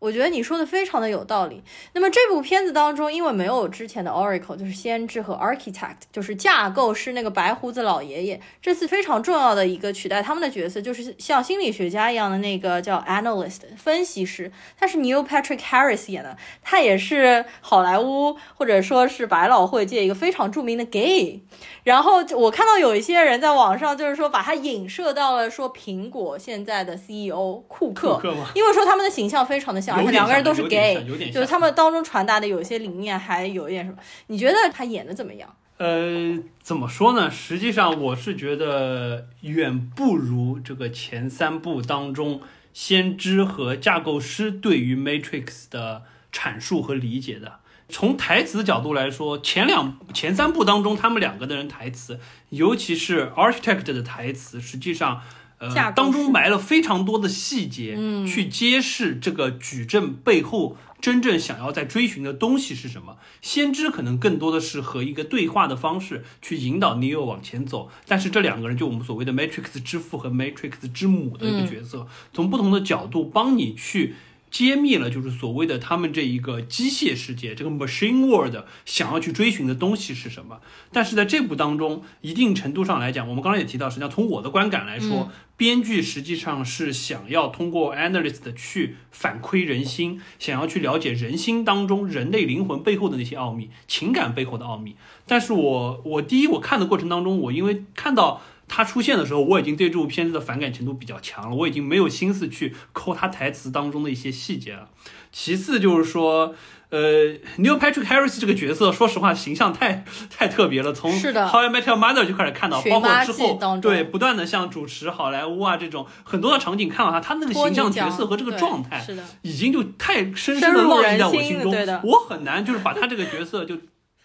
[0.04, 1.64] 我觉得你说的非常的有道理。
[1.94, 21.44] 那么这部片子当中，因为没有之前的 Oracle，就是先知和 Architect，就是架构师那个白胡子老爷爷，这次非常重要的一个取代他们的角色，就是像心理学家一样的那个叫 Analyst 分析师，他是 Neil Patrick Harris 演的，他也是好莱坞或者说是百老汇界一个非常著名的 Gay。
[21.86, 28.20] 然后我看到有一些人在网上就是说把他影射到了说苹果现在的 CEO 库克，
[28.54, 33.98] 因为说他们的形象非常的像，而且两个人都是 gay，就是他们当中传达的有一些理念还有一点什么？
[34.28, 35.56] 你觉得他演的怎么样？
[35.78, 37.30] 呃，怎么说呢？
[37.32, 47.60] 实际上我是觉得远不如这个前三部当中先知和架构师对于 Matrix 的阐述和理解的。
[47.90, 55.22] 从台词角度来说，前两前三部当中，他们两个的人台词，尤其是 Architect 的台词，实际上，
[55.70, 63.18] 呃，当中埋了非常多的细节，嗯，去揭示这个矩阵背后真正想要在追寻的东西是什么。
[63.42, 74.16] 先知可能更多的是和一个对话的方式去引导 Neo 往前走，但是这两个人就我们所谓的 Matrix 之父和 Matrix 之母的一个角色，从不同的角度帮你去。
[74.54, 80.60] 揭秘了，就是所谓的他们这一个机械世界，这个 machine world 想要去追寻的东西是什么？
[80.92, 94.96] 但是在这部当中，一定程度上来讲，我们刚才也提到，实际上从我的观感来说，编剧实际上是想要通过 analyst 去反馈人心，想要去了解人心当中人类灵魂背后的那些奥秘，情感背后的奥秘。
[95.26, 98.44] 但是我我第一我看的过程当中，我因为看到。
[98.68, 104.90] 他出现的时候，我已经对这部片子的反感程度比较强了，我已经没有心思去抠他台词当中的一些细节了。
[105.32, 106.54] 其次就是说，
[106.90, 110.94] 呃，Neil Patrick Harris 这个角色，说实话形象太太特别了。
[110.94, 119.04] 从 How I Met Your Mother 就开始看到，包括之后对不断的像主持好莱坞啊这种很多的场景看到他，他那个形象角色和这个状态，
[119.42, 123.76] 已经就太深深的烙印在我心中，我很难就是把他这个角色就。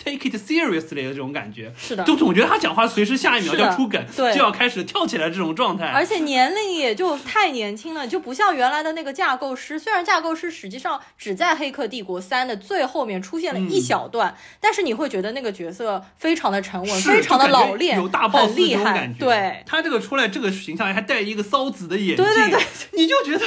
[0.02, 5.86] Take it seriously 的这种感觉，是的，就总觉得他讲话随时下一秒就要出梗，对就要开始跳起来这种状态。
[5.86, 9.76] 而且年龄也就太年轻了，就不像原来的那个架构师。
[9.76, 18.84] 虽然架构师实际上只在《黑客帝国三》的最后面出现了一小段，但是你会觉得那个角色非常的沉稳，非常的老练，有大 boss 厉害。
[18.94, 19.18] 感觉。
[19.18, 22.60] 对，他这个出来这个形象还带一个骚子的眼镜，对对对，
[22.92, 23.44] 你就觉得。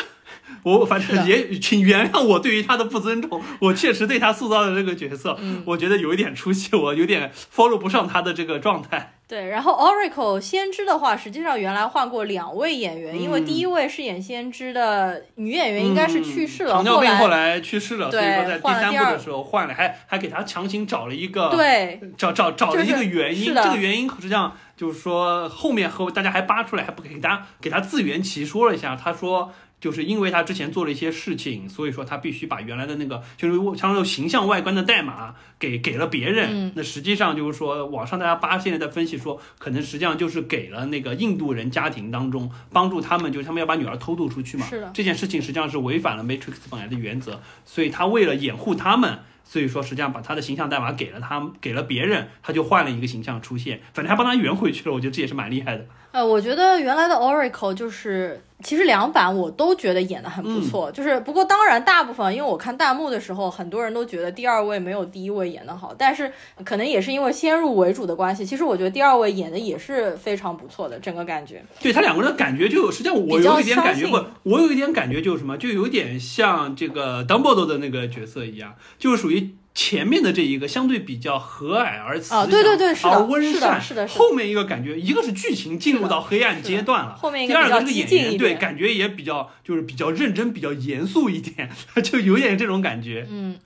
[0.64, 9.14] 我反正也请原谅我对于他的不尊重，我确实对他塑造的这个角色，我觉得有一点出戏，我有点 follow 不上他的这个状态。
[9.28, 29.54] 对，然后 Oracle 先知的话，实际上原来换过两位演员，因为第一位饰演先知的女演员应该是去世了，糖尿病后来去世了，所以说在第三部的时候换了，还还给他强行找了一个，对，找找找了一个原因，这个原因实际上就是说后面和大家还扒出来，还不给他给他自圆其说了一下，他说。
[29.82, 36.72] 就是因为他之前做了一些事情，所以说他必须把原来的那个就是相当于形象外观的代码给给了别人。
[36.76, 44.66] 那实际上就是说，网上大家扒现在在分析说，可能实际上就是给了那个印度人家庭当中帮助他们，就是他们要把女儿偷渡出去嘛。
[44.68, 44.92] 是的。
[44.94, 54.94] 这件事情实际上是违反了 Matrix 本来的原则，所以他为了掩护他们，所以说实际上把他的形象代码给了他，给了别人，他就换了一个形象出现，反正还帮他圆回去了。
[54.94, 55.86] 我觉得这也是蛮厉害的。
[56.12, 66.32] 呃，我觉得原来的 Oracle 就是，其实两版我都觉得演的很不错，就是不过当然大部分因为我看弹幕的时候，很多人都觉得第二位没有第一位演的好，但是
[66.64, 71.64] 可能也是因为先入为主的关系，其实我觉得第二位演的也是非常不错的，整个感觉。
[71.80, 79.56] 对他两个人的感觉就有，实际上我有一点感觉不，我有一点感觉就是什么，就有点像这个 Dumbledore 的那个角色一样，就是属于。
[79.74, 91.70] 前面的这一个相对比较和蔼而慈祥，啊对对对是的而温是的善，是的是的后面一个感觉，一个是剧情进入到黑暗阶段了，后面一个第二个这个演员对感觉也比较就是比较认真、比较严肃一点，
[92.04, 93.26] 就有点这种感觉。
[93.30, 93.58] 嗯，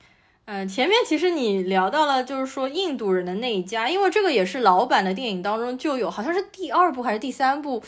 [0.45, 7.81] 呃，前面其实你聊到了，就是说印度人的那一家，因为这个也是老版的电影当中就有，好像是第二部还是第三部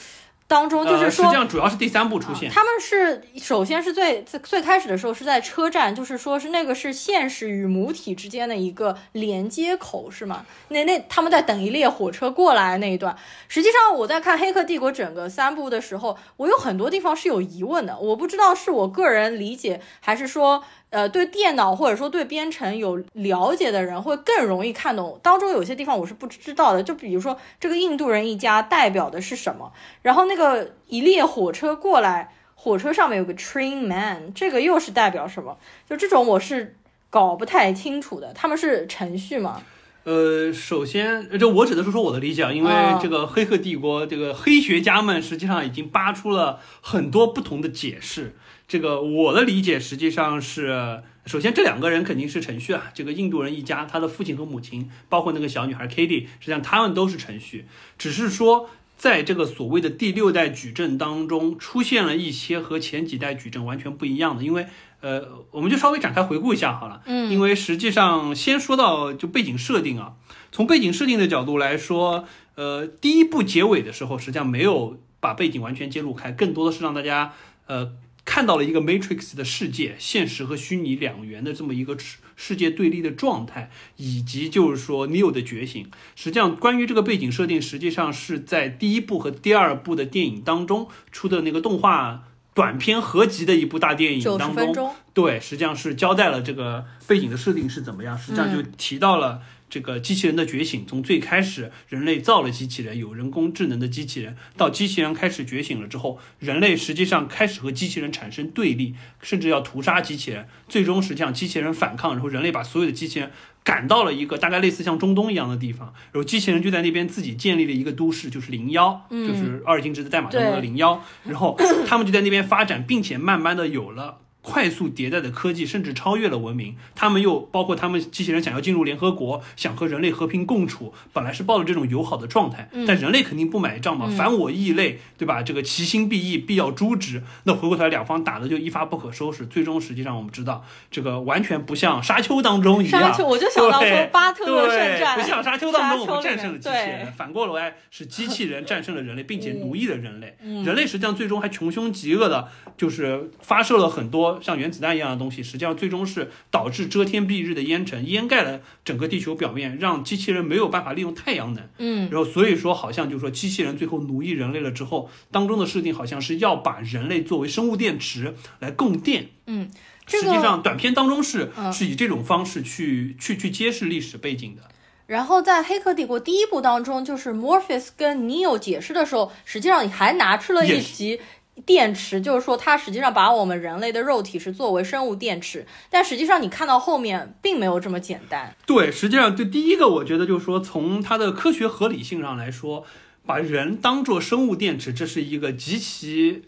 [0.47, 1.25] 当中，就是呃、说。
[1.25, 10.45] 实际上主要是第三部出现，啊他们是首先是最最最开始的时候是在车站，就是说是那个是现实与母体之间的一个连接口，是吗？
[10.69, 13.15] 那那他们在等一列火车过来那一段，
[13.49, 25.19] 实际上我在看《黑客帝国》整个三部的时候，我有很多地方是有疑问的，我不知道是我个人理解，还是说呃对电脑或者说对编程有了解的人会更容易看懂。
[25.21, 29.71] 当中有些地方我是不知道的，就比如说这个印度人一家代表的是什么，
[30.01, 32.33] 然后那个一列火车过来。
[32.59, 35.55] 火车上面有个 train man，这个又是代表什么？
[35.87, 36.75] 就这种我是
[37.09, 38.33] 搞不太清楚的。
[38.33, 39.61] 他们是程序吗？
[40.03, 48.35] 呃，首先，这我只能说说我的理解，因为哦这个《黑客帝国》这个黑学家们实际上已经扒出了很多不同的解释。
[48.67, 57.65] 这个我的理解实际上是，首先这两个人肯定是程序啊，这个印度人一家，他的父亲和母亲，包括那个小女孩 Kitty，实际上他们都是程序，
[57.97, 58.69] 只是说。
[58.97, 64.65] 在这个所谓的第六代矩阵当中，出现了一些和前几代矩阵完全不一样的，因为
[65.01, 67.03] 呃，我们就稍微展开回顾一下好了。
[67.05, 70.13] 嗯，因为实际上先说到就背景设定啊，
[70.51, 77.33] 从背景设定的角度来说，呃，第一部结尾的时候，实际上没有把背景完全揭露开，更多的是让大家
[77.67, 77.91] 呃
[78.27, 85.89] 看到了一个 Matrix 的世界，现实和虚拟两元的这么一个世世界对立的状态，以及就是说 Neo 的觉醒。
[86.13, 100.85] 实际上，关于这个背景设定，实际上是在第一部和第二部的电影当中出的那个动画短片合集的一部大电影当中，对，实际上是交代了这个背景的设定是怎么样，实际上就提到了这个机器人的觉醒。
[100.87, 110.47] 从最开始人类造了机器人，有人工智能的机器人，到机器人开始觉醒了之后，人类实际上开始和机器人产生对立，甚至要屠杀机器人。
[110.67, 113.31] 最终实际上机器人反抗，然后人类把所有的机器人
[113.63, 124.19] 赶到了一个大概类似像中东一样的地方，然后机器人就在那边自己建立了一个都市，就是零幺，嗯就是二进制的代码当中的对零幺，然后他们就在那边发展，并且慢慢的有了。
[124.47, 126.77] 快速迭代的科技，甚至超越了文明。
[126.95, 135.43] 他们又包括他们机器人想要进入联合国，想和人类和平共处，本来是抱着这种友好的状态，但人类肯定不买账嘛，反我异类，对吧？
[135.43, 137.21] 这个其心必异，必要诛之。
[137.43, 139.45] 那回过头来，两方打的就一发不可收拾。
[139.47, 143.01] 最终实际上我们知道，这个完全不像沙丘当中一样。
[143.01, 150.37] 沙丘，我就想到说对巴特勒圣对，战，不像沙丘当中我们战胜了机器人，反过来是机器人 战胜了人类，并且奴役了人类。
[150.41, 161.67] 嗯人类实际上最终还穷凶极恶的，就是发射了很多像原子弹一样的东西，实际上最终是导致遮天蔽日的烟尘掩盖了整个地球表面，让机器人没有办法利用太阳能。
[161.77, 169.29] 嗯，然后所以说好像就是说机器人最后奴役人类了之后，当中的设定好像是要把人类作为生物电池来供电。
[169.45, 169.69] 嗯，
[170.05, 174.63] 这个实际上短片当中是、嗯是以这种方式去去去揭示历史背景的。
[175.05, 181.21] 然后在《黑客帝国》第一部当中，就是 Morpheus 跟 Neo 解释的时候，实际上还拿出了一集
[181.65, 188.55] 电池，就是说它实际上把我们人类的肉体是作为生物电池，但实际上你看到后面并没有这么简单。
[188.65, 192.85] 对，实际上对第一个，我觉得就是说，从它的科学合理性上来说，
[193.25, 196.43] 把人当做生物电池，这是一个极其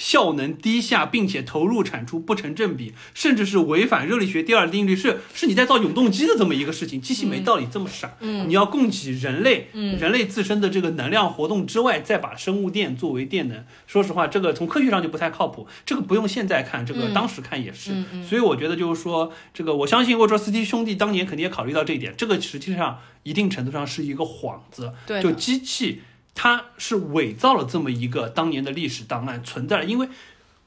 [0.00, 6.98] 效能低下，并且投入产出不成正比，甚至是违反热力学第二定律，是是你在造永动机的这么一个事情。
[6.98, 13.62] 机器没道理这么傻，嗯你要供给人类，嗯人类自身的这个能量活动之外，再把生物电作为电能。
[13.86, 15.66] 说实话，这个从科学上就不太靠谱。
[15.84, 17.92] 这个不用现在看，这个嗯当时看也是。
[18.26, 22.14] 所以我觉得就是说，这个我相信沃卓斯基兄弟当年肯定也考虑到这一点。
[22.16, 26.00] 这个实际上一定程度上是一个幌子，就对就，机器
[26.34, 30.08] 他是伪造了这么一个当年的历史档案存在了，因为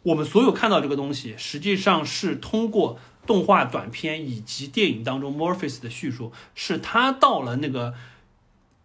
[0.03, 7.93] 我们所有看到这个东西，实际上是通过动画短片以及电影当中 Morpheus 的叙述，是他到了那个。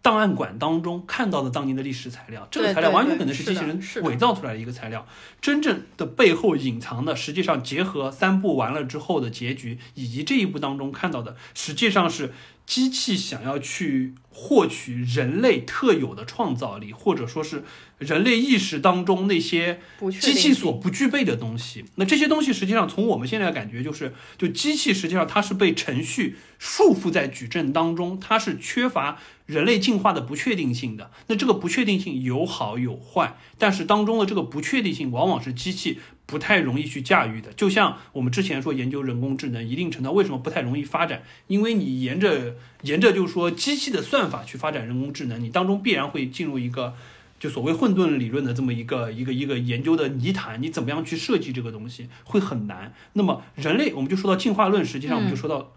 [0.01, 5.05] 档案馆当中看到的当年的历史材料，这个材料完全可能是是机器人伪造出来的一个材料。
[5.41, 12.33] 真正的背后隐藏的，实际上结合三部完了之后的结局，以及这一部当中看到的，实际上是
[12.65, 17.63] 机器想要去获取人类特有的创造力，或者说是
[17.97, 19.81] 人类意识当中那些
[20.21, 21.83] 机器所不具备的东西。
[21.95, 29.19] 那这些东西实际上从我们现在的感觉就是，就机器实际上它是被程序束缚在矩阵当中，它是缺乏
[29.49, 31.09] 人类进化的不确定性的。
[31.25, 35.97] 那这个不确定性有好有坏，但是当中的这个不确定性往往是机器
[36.27, 37.51] 不太容易去驾驭的。
[37.53, 41.23] 就像我们之前说研究人工智能，一定程度为什么不太容易发展？
[41.47, 46.93] 因为你沿着沿着就是说机器的算法去发展人工智能，你当中必然会进入一个。
[47.39, 52.93] 就所谓混沌理论的这么一个一个一个研究的泥潭，你怎么样去设计这个东西会很难。
[53.13, 55.71] 那么人类，我们就说到进化论，实际上我们就说到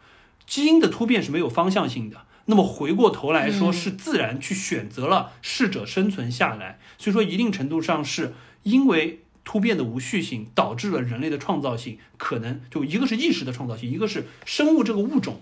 [0.45, 2.23] 基因的突变是没有方向性的。
[2.47, 6.78] 那么回过头来说，是自然去选择了适者生存下来。
[6.99, 8.34] 所以说，一定程度上是
[8.64, 15.40] 因为突变的无序性，导致了人类的创造性可能就一个是意识的创造性，一个是生物这个物种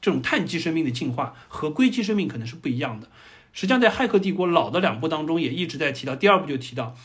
[0.00, 3.08] 这种碳基生命的进化和硅基生命可能是不一样的。
[3.52, 6.96] 实际上，在《骇客帝国》老的两部当中也一直在提到，第二部就提到，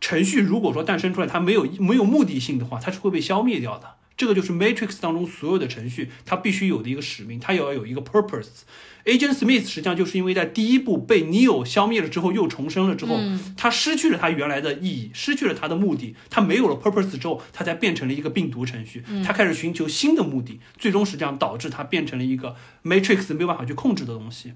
[0.00, 3.93] 程序如果说诞生出来，它没有没有目的性的话，它是会被消灭掉的。
[4.16, 8.62] 这个就是 Matrix 当中所有的程序，它必须有的一个使命，它也要有一个 purpose。
[9.04, 13.18] Agent Smith 实际上就是因为在第一部被 Neo 消灭了之后，又重生了之后，
[13.54, 24.54] 他失去了他原来的意义，失去了他的目的，他没有了 purpose 之后，他才变成了一个病毒程序，他开始寻求新的目的，最终实际上导致他变成了一个 Matrix 没有办法去控制的东西。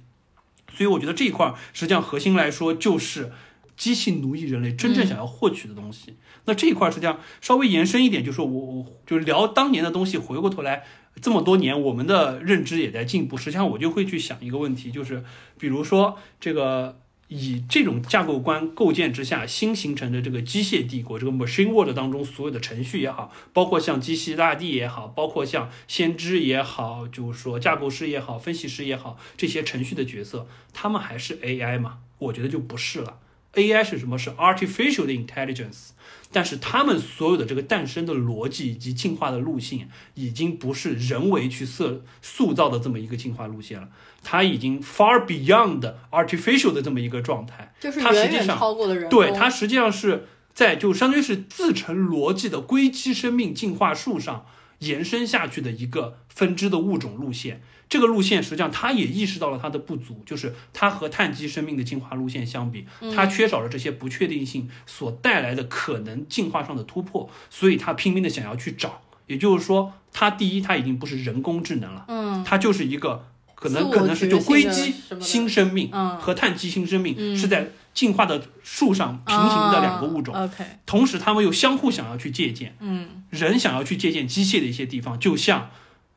[0.74, 3.32] 所以我觉得这一块儿实际上核心来说就是
[3.78, 6.16] 机器奴役人类真正想要获取的东西。
[6.44, 10.84] 那这一块儿实际上稍微延伸一点，就是我我就是聊当年的东西，回过头来
[11.22, 13.38] 这么多年，我们的认知也在进步。
[13.38, 15.24] 实际上我就会去想一个问题，就是
[15.58, 17.00] 比如说这个。
[17.30, 31.98] 以这种架构观构建之下，新形成的这个机械帝国，这个 Machine World 当中所有的程序也好，包括像机器大帝也好，包括像先知也好，就是说架构师也好，分析师也好，这些程序的角色，他们还是 AI 吗？
[32.18, 33.18] 我觉得就不是了。
[33.58, 34.16] AI 是什么？
[34.18, 35.90] 是 artificial 的 intelligence，
[36.32, 43.88] 但是他们所有的这个诞生的逻辑以及进化的路线，已经不是人为去设塑造的这么一个进化路线了，
[44.22, 47.74] 它已经 far beyond artificial 的这么一个状态。
[47.80, 49.10] 就是它实远远际上超过了人工。
[49.10, 54.46] 对，它实际上是在就相当于是自成逻辑的硅基生命进化树上
[54.80, 57.62] 延伸下去的一个分支的物种路线。
[57.88, 69.00] 这个路线实际上他也意识到了它的不足，就是它和碳基生命的进化路线相比，它缺少了这些不确定性所带来的可能进化上的突破，所以它拼命的想要去找。
[69.26, 80.34] 也就是说，它第一，它已经不是人工智能了，嗯，它就是一个可能可能是就硅基新生命嗯和碳基新生命嗯是在进化的树上平行的两个物种，
[80.86, 82.76] 同时他们又相互想要去借鉴。
[82.80, 85.60] 嗯人想要去借鉴机械的一些地方，就像《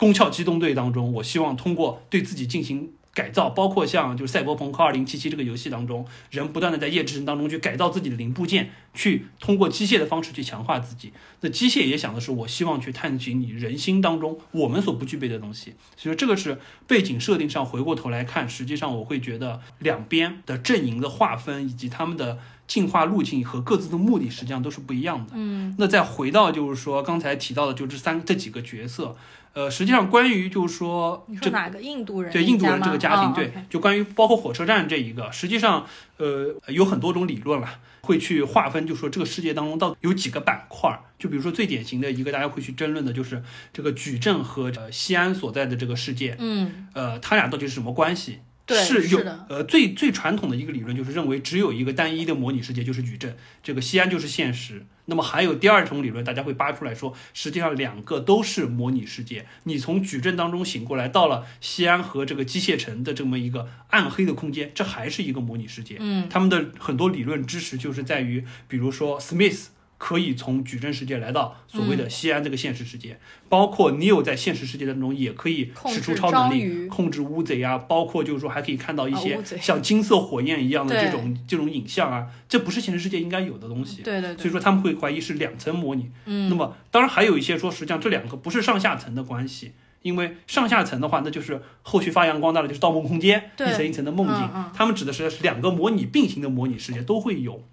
[0.02, 11.14] 攻壳机动队》当中，我希望通过对自己进行改造，包括像就是《赛博朋克2077》这个游戏当中，人不断的在夜之城当中去改造自己的零部件，去通过机械的方式去强化自己。
[11.42, 15.76] 那机械也想的是，我希望去探寻你人心当中我们所不具备的东西。
[15.96, 25.34] 所以说，这个是背景设定上回过头来看，实际上我会觉得两边的阵营的划分以及他们的进化路径和各自的目的实际上都是不一样的。
[25.36, 29.16] 嗯那再回到就是说刚才提到的，就这三这几个角色，
[29.54, 32.32] 呃，实际上关于就是说这个你说哪个印度人？
[32.32, 35.86] 对印度人这个家庭，吗对，就关于包括火车站这一个，实际上
[36.18, 37.68] 呃有很多种理论了，
[38.02, 41.02] 会去划分，就说这个世界当中到底有几个板块儿。
[41.20, 43.44] 就比如说最典型的一个，大家会去争论的就是
[43.74, 48.40] 这个矩阵和呃西安所在的这个世界，嗯，呃，它俩到底是什么关系？
[48.72, 49.20] 对是有
[49.50, 54.86] 呃最最传统的一个理论就是认为只有一个单一的模拟世界就是矩阵，这个西安就是现实。
[55.06, 59.46] 那么还有第二种理论，大家会扒出来说，实际上两个都是模拟世界。
[59.64, 65.98] 你从矩阵当中醒过来，到了西安和这个机械城的这么一个暗黑的空间，这还是一个模拟世界。
[66.00, 69.66] 嗯，他们的很多理论支持就是在于，比如说 Smith。
[70.04, 84.02] 可以从矩阵世界来到所谓的西安这个现实世界，包括你有在现实世界当中也可以使出超能力控制乌贼啊，包括就是说还可以看到一些像金色火焰一样的这种这种影像啊，这不是现实世界应该有的东西。
[84.02, 86.10] 对对对，所以说他们会怀疑是两层模拟。
[86.26, 97.64] 嗯，那么当然还有一些说，实际上这两个不是上下层的关系，因为上下层的话，那就是后续发扬光大的就是《盗梦空间》一层一层的梦境嗯嗯，他们指的是两个模拟并行的模拟世界都会有。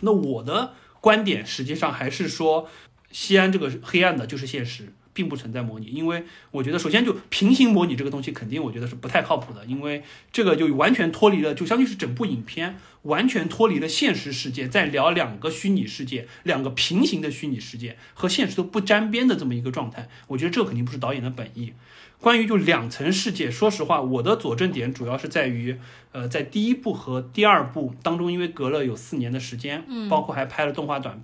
[0.00, 2.68] 那我的观点实际上还是说，
[3.10, 21.72] 西安这个黑暗的就是现实，并不存在模拟，因为我觉得首先就平行模拟这个东西肯定我觉得是不太靠谱的，因为这个就完全脱离了，就相当于是整部影片完全脱离了现实世界，在聊两个虚拟世界，两个平行的虚拟世界和现实都不沾边的这么一个状态，我觉得这肯定不是导演的本意。
[22.20, 25.78] 关于就两层世界，说实话，我的佐证点主要是在于，
[26.12, 31.18] 呃，在第一部和第二部当中，因为隔了有四年的时间，嗯包括还拍了动画短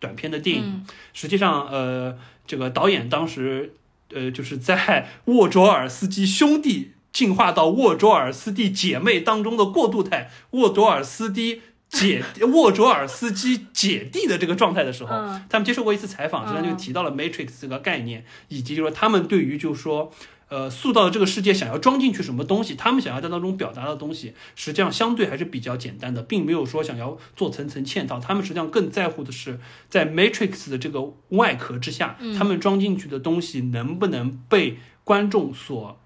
[0.00, 3.74] 短片的电影，嗯实际上，呃，这个导演当时，
[4.12, 20.12] 呃，就是在沃卓尔斯基兄弟进化到沃卓尔斯蒂姐妹当中的过渡态，沃卓尔斯基姐沃卓尔斯基姐弟的这个状态的时候，嗯他们接受过一次采访，实际上就嗯提到了 Matrix 这个概念，以及就是说他们对于就是说。
[20.50, 28.18] 呃，塑造的这个世界想要装进去什么东西，他们想要在当中表达的东西，实际上相对还是比较简单的，并没有说想要做层层嵌套。
[28.18, 36.00] 他们实际上更在乎的是，在 Matrix 的这个外壳之下，嗯他们装进去的东西能不能被观众所，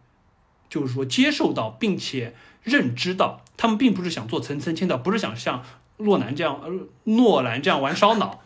[0.68, 3.42] 就是说接受到，并且认知到。
[3.56, 5.64] 他们并不是想做层层嵌套，不是想像
[5.96, 6.70] 诺兰这样，呃，
[7.04, 8.42] 诺兰这样玩烧脑。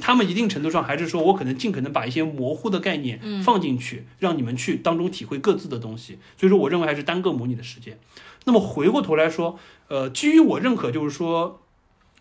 [0.00, 6.18] 他们一定程度上还是说，我可能尽可能把一些模糊的概念放进去，让你们去当中体会各自的东西。
[6.36, 7.98] 所以说，我认为还是单个模拟的时间。
[8.44, 11.60] 那么回过头来说，呃，基于我认可，就是说，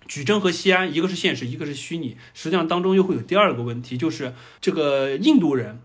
[0.07, 5.79] 矩阵和西安，一个是现实，一个是虚拟，实际上当中又会有第二个问题，就是这个印度人。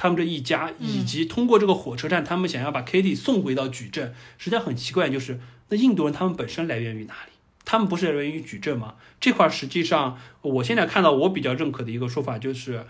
[0.00, 5.40] 他们这一家，以及通过这个火车站，他们想要把 Kitty 送回到矩阵，实际上很奇怪，就是
[5.70, 7.32] 那印度人他们本身来源于哪里？
[7.70, 8.94] 他们不是来源于矩阵吗？
[9.20, 12.86] 这块实际上，我现在看到我比较认可的一个说法就是，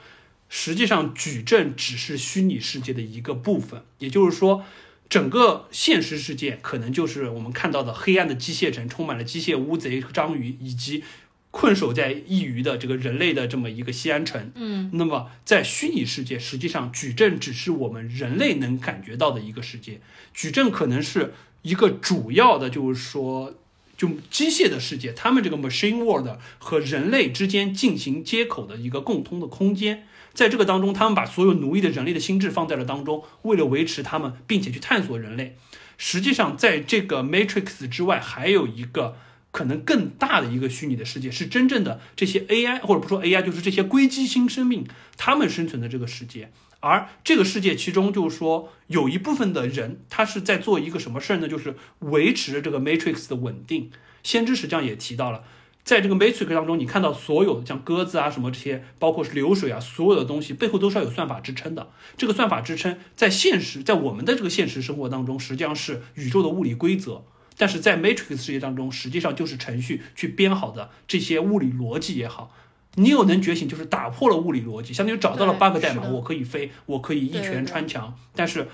[0.48, 4.62] 实际上矩阵只是虚拟世界的一个部分，也就是说，
[5.08, 11.02] 整个现实世界可能就是我们看到的黑暗的机械城，充满了机械乌贼、章鱼以及
[11.50, 14.52] 困守在一隅的这个人类的这么一个西安城。
[14.54, 20.00] 嗯那么在虚拟世界，实际上矩阵只是我们人类能感觉到的一个世界，
[20.32, 23.54] 矩阵可能是一个主要的，就是说。
[23.98, 26.28] 就机械的世界，他们这个 machine world
[26.58, 35.56] 和人类之间进行接口的一个共通的空间，在这个当中，他们把所有奴役的人类的心智放在了当中，为了维持他们，并且去探索人类。
[35.96, 39.16] 实际上，在这个 Matrix 之外，还有一个
[39.50, 44.86] 可能更大的一个虚拟的世界，是真正的这些 AI 或者不说 AI，就是这些硅基新生命
[45.16, 46.52] 他们生存的这个世界。
[46.80, 51.48] 而这个世界其中，就是说有一部分的人，他是在做一个什么事儿呢？
[51.48, 53.90] 就是维持这个 Matrix 的稳定。
[54.22, 55.42] 先知实际上也提到了，
[55.82, 61.90] 在这个 Matrix 当中，你看到所有像鸽子啊什么这些，包括是流水啊，所有的东西背后都是要有算法支撑的。
[62.16, 67.24] 这个算法支撑在现实，在我们的这个现实生活当中，实际上是宇宙的物理规则。
[67.56, 72.54] 但是在 Matrix 世界当中，实际上就是程序去编好的这些物理逻辑也好。
[72.98, 78.14] 你有能觉醒，就是打破了物理逻辑，相当于找到了对 bug 代码，我可以飞，我可以一拳穿墙。
[78.34, 78.68] 但是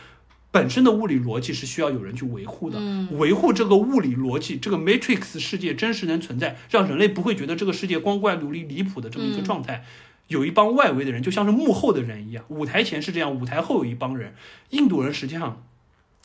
[0.51, 9.85] 本身的物理逻辑是需要有人去维护的，嗯维护这个物理逻辑，这个 Matrix 世界真实能存在，让人类不会觉得这个世界光怪陆离、离谱的这么一个嗯状态。
[10.29, 14.35] 有一帮外围的人，就像是幕后的人一样，舞台前是这样，舞台后有一帮人。
[14.71, 15.63] 印度人实际上，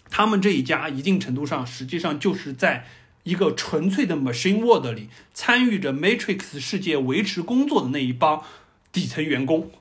[0.09, 2.85] 他们这一家一定程度上，实际上就是在
[3.29, 8.43] 一个纯粹的 machine world 里参与着 Matrix 世界维持工作的那一帮
[8.91, 9.71] 底层员工。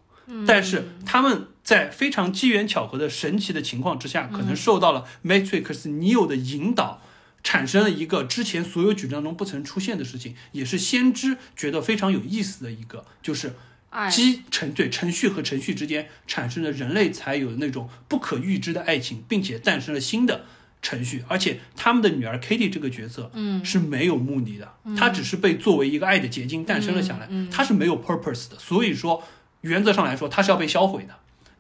[0.47, 7.01] 但是他们在非常机缘巧合的神奇的情况之下，可能受到了 Matrix Neo 的引导，
[7.43, 13.55] 产生了一个之前所有矩阵当中不曾出现的事情，也是先知觉得非常有意思的一个，就是
[13.89, 20.45] 爱机程对程序和程序之间产生了人类才有的那种不可预知的爱情，并且诞生了新的
[20.81, 23.65] 程序，而且他们的女儿 Kitty 这个角色，嗯。
[23.65, 29.23] 是没有目的的，她只是被作为一个爱的结晶诞生了下来，她是没有 purpose 的，所以说
[29.63, 31.15] 原则上来说，她是要被销毁的。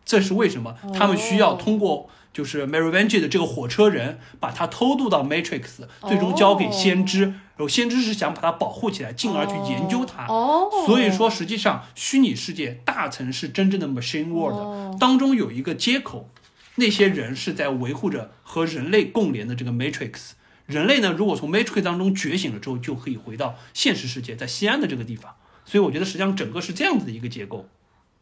[0.04, 0.74] 这是为什么？
[0.94, 10.26] 他们需要通过就是 Maryvange 的这个火车人把它偷渡到 Matrix，最终交给先知，然后先知是想把它保护起来，进而去研究它。
[10.28, 14.96] 哦，所以说，实际上虚拟世界大层是真正的 machine world，、哦。
[14.98, 16.30] 当中有一个接口，
[16.78, 20.30] 那些人是在维护着和人类共联的这个 matrix。
[20.66, 25.36] 人类呢，如果从 matrix 当中觉醒了之后，就可以回到现实世界，在西安的这个地方。
[25.64, 27.68] 所以我觉得实际上整个是这样子的一个结构。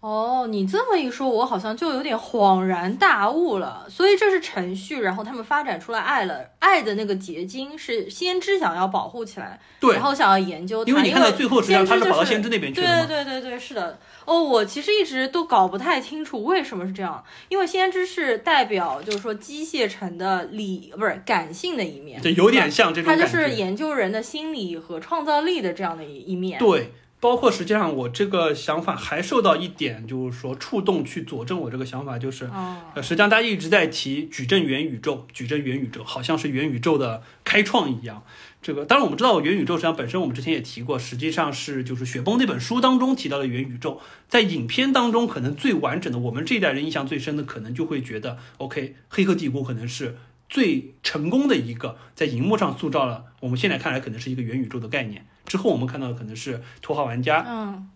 [0.07, 3.87] 哦，你这么一说，我好像就有点恍然大悟了。
[3.89, 10.91] 所以这是程序，然后他们发展出来爱了，爱的那个结晶是先知想要保护起来，对然，后想要研究它。
[10.91, 13.07] 因为你看到最后实际上他是是跑到先知那边去了嘛。
[13.07, 13.99] 对对对对，是的。
[14.25, 23.27] 哦，我其实一直都搞不太清楚为什么是这样，因为先知是代表就是说机械城的理不是感性的一面，对，有点像这种它就。
[23.27, 26.59] 是研究人的心理和创造力的这样的一一面。
[26.59, 26.93] 对，
[27.27, 38.23] 包括实际上我这个想法还受到一点就是说触动去佐证我这个想法，就是哦，呃，实际上大家一直在提矩阵元宇宙，矩阵元宇宙好像是元宇宙的开创一样。
[38.63, 50.17] 这个当然我们知道元宇宙实际上本身我们之前也提过，实际上是就是雪崩那本书当中提到的元宇宙，在影片当中可能最完整的，我们这一代人印象最深的，可能就会觉得 OK，黑客帝国可能是
[50.49, 55.27] 最成功的一个在荧幕上塑造了我们现在看来可能是一个元宇宙的概念。
[55.47, 57.89] 之后我们看到的可能是头号玩家，嗯。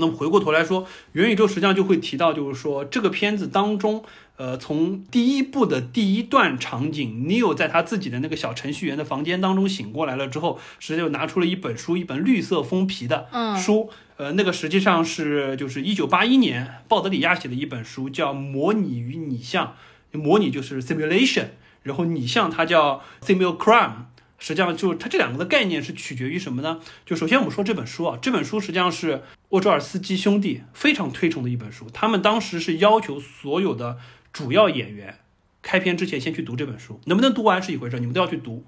[0.00, 4.04] 那么回过头来说，元宇宙实际上就会提到，就是说这个片子当中，
[4.36, 13.56] 呃，从第一部的第一段场景，Neo 在他自己的那个小程序员的房间当中醒过来了之后，实际就拿出了一本书，一本绿色封皮的嗯。
[13.58, 19.74] 书，呃，那个实际上是就是一九八一年鲍德里亚写的一本书，叫《模拟与拟像》，
[20.16, 21.46] 模拟就是 simulation，
[21.82, 23.92] 然后你像它叫 simulacrum。
[24.40, 26.78] 实际上，就它这两个的概念是取决于什么呢？
[27.04, 31.90] 就首先我们说这本书啊，这本书实际上是沃卓尔斯基兄弟非常推崇的一本书。
[31.92, 33.98] 他们当时是要求所有的
[34.32, 35.18] 主要演员
[35.60, 38.64] 开篇之前先去读这本书，能不能读完是一回事，你们都要去读。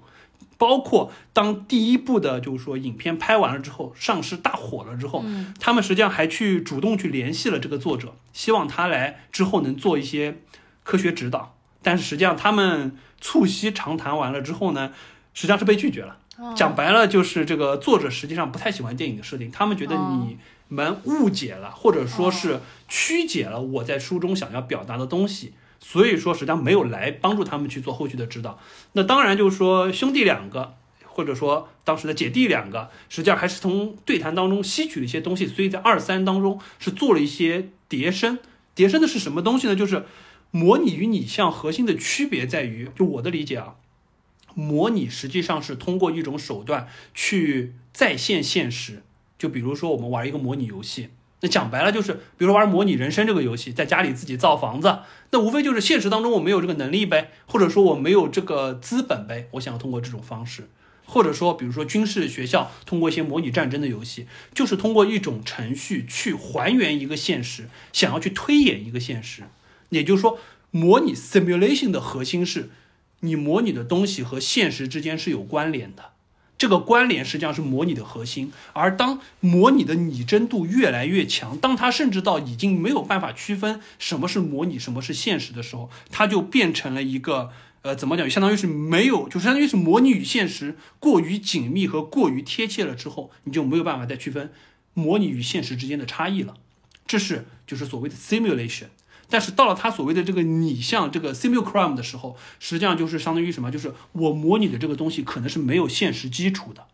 [0.57, 10.39] 包括当第一部的，就是说影片拍完了之后，上市大火了之后，嗯他们实际上还去主动去联系了这个作者，希望他来之后能做一些
[10.83, 11.55] 科学指导。
[11.81, 14.91] 但是实际上他们促膝长谈完了之后呢，
[15.33, 16.17] 实际上是被拒绝了。
[16.37, 20.37] 哦讲白了就是这个作者实际上不太喜欢电影的设定，他们觉得哦你
[20.69, 28.59] 们误解了，或者说是曲解了我在书中想要表达的东西，所以说实际上没有来帮助他们去做后续的指导。
[28.93, 30.73] 那当然就是说兄弟两个，
[31.05, 38.39] 或者说当时的姐弟两个，实际上还是从对谈当中吸取了一些东西，所以在二三当中是做了一些叠升。
[38.73, 39.75] 叠升的是什么东西呢？
[39.75, 40.05] 就是
[40.51, 43.75] 模拟与拟像核心的区别在于，就我的理解啊，
[44.53, 49.03] 模拟实际上是通过一种手段去再现现实。
[49.39, 54.99] 就比如说我们玩一个模拟游戏，那讲白了就是，比如说玩模拟人生这个游戏，在家里自己造房子，
[55.31, 60.69] 那无非就是现实当中我没有这个能力呗，或者说我没有这个资本呗，我想要通过这种方式。
[61.05, 69.43] 或者说，比如说军事学校通过一些模拟战争的游戏，就是通过一种程序去还原一个现实，想要去推演一个现实。
[69.91, 70.39] 也就是说，
[70.71, 72.69] 模拟 simulation 的核心是，
[73.21, 76.11] 你模拟的东西和现实之间是有关联的。
[76.57, 87.49] 这个关联实际上是模拟的核心，而当模拟的拟真度越来越强，当它甚至到已经没有办法区分什么是模拟，什么是现实的时候，它就变成了一个
[87.81, 94.53] 呃，怎么讲，相当于是没有，就相当于是模拟与现实过于紧密和过于贴切了之后，你就没有办法再区分
[94.93, 96.53] 模拟与现实之间的差异了。
[97.07, 98.85] 这是就是所谓的 simulation。
[99.31, 103.71] 但是到了他所谓的这个拟像这个 simulacrum 的时候，实际上就是相当于什么？
[103.71, 106.85] 就是我模拟的这个东西可能是没有现实基础的。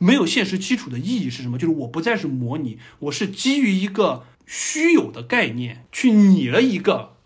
[0.00, 1.58] 没有现实基础的意义是什么？
[1.58, 7.16] 就是我不再是模拟，我是基于一个虚有的概念去拟了一个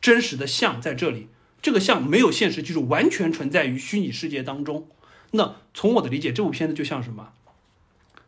[0.00, 1.28] 真实的像在这里。
[1.62, 4.88] 这个像没有现实基础，完全存在于虚拟世界当中。
[5.30, 7.30] 那从我的理解，这部片子就像什么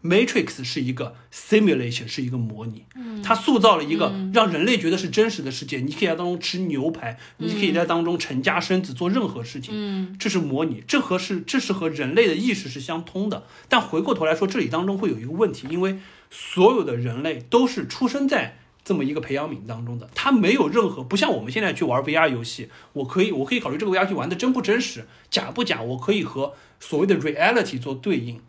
[0.03, 2.85] ？Matrix 是一个 simulation，是一个模拟，
[3.23, 5.81] 它塑造了一个让人类觉得是真实的世界。
[5.81, 9.73] 你可以在当中吃牛排，你可以在当中成家生子，做任何事情。
[9.75, 13.45] 嗯这是模拟，这和是这是和人类的意识是相通的。
[13.69, 15.99] 但回过头来说，这里当中会有一个问题，因为
[16.31, 28.41] 所有的人类都是出生在这么一个培养皿当中的，它没有任何不像我们现在去玩 VR 游戏，我可以我可以考虑这个 VR 游戏玩的真不真实，假不假，我可以和所谓的 reality 做对应。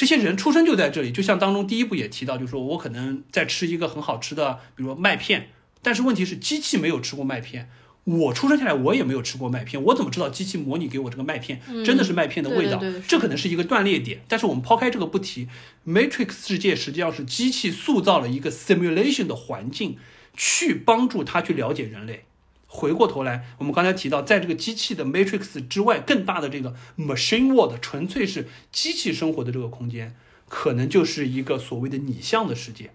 [0.00, 5.50] 这些人出生就在这里，就像当中第一部也提到，就是说我可能在吃一个很好吃的，比如说麦片，
[5.82, 7.68] 但是问题是机器没有吃过麦片，
[8.04, 12.78] 我出生下来我也没有吃过麦片，我怎么知道机器模拟给我这个麦片真的是麦片的味道？
[12.78, 14.22] 对对对这可能是一个断裂点。
[14.26, 15.48] 但是我们抛开这个不提
[15.86, 19.98] ，Matrix 世界实际上是机器塑造了一个 simulation 的环境，
[20.34, 22.24] 去帮助他去了解人类。
[22.72, 30.14] 回过头来，我们刚才提到，在这个机器的 Matrix 之外，更大的这个 Machine World，纯粹是机器生活的这个空间，
[30.48, 32.92] 可能就是一个所谓的拟像的世界。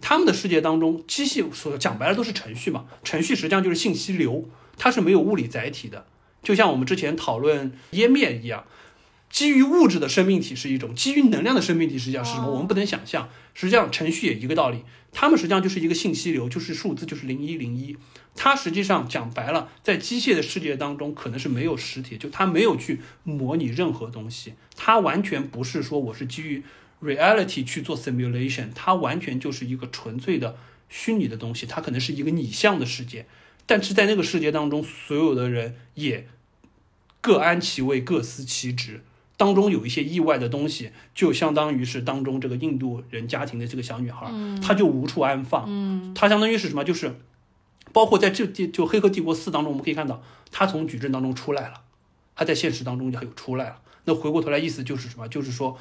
[0.00, 4.48] 他们的世界当中，机器所讲白了都是程序嘛，程序实际上就是信息流，
[4.78, 6.06] 它是没有物理载体的，
[6.42, 8.64] 就像我们之前讨论湮灭一样。
[9.28, 12.46] 基于物质的生命体是一种，基于能量的生命体实际上是什么？
[12.46, 13.28] 哦我们不能想象。
[13.52, 17.96] 实际上，程序也一个道理，它们实际上就是一个信息流，就是数字，就是零一零一。
[18.36, 26.62] 它实际上讲白了，在机械的世界当中，可能是没有实体，就它没有去模拟任何东西，它完全不是说我是基于
[27.02, 30.56] reality 去做 simulation，它完全就是一个纯粹的
[30.88, 33.26] 虚拟的东西，它可能是一个拟像的世界，
[33.66, 36.28] 但是在那个世界当中，所有的人也
[37.20, 39.02] 各安其位，各司其职。
[39.38, 44.30] 当中有一些意外的东西，就相当于是当中这个印度人家庭的这个小女孩，
[44.60, 45.64] 她就无处安放。
[45.68, 46.84] 嗯她相当于是什么？
[46.84, 47.14] 就是
[47.92, 50.20] 包括在这就就《黑客帝国四》当中，我们可以看到，
[50.50, 51.82] 她从矩阵当中出来了，
[52.34, 53.80] 她在现实当中就有出来了。
[54.04, 55.28] 那回过头来，意思就是什么？
[55.28, 55.78] 就是说，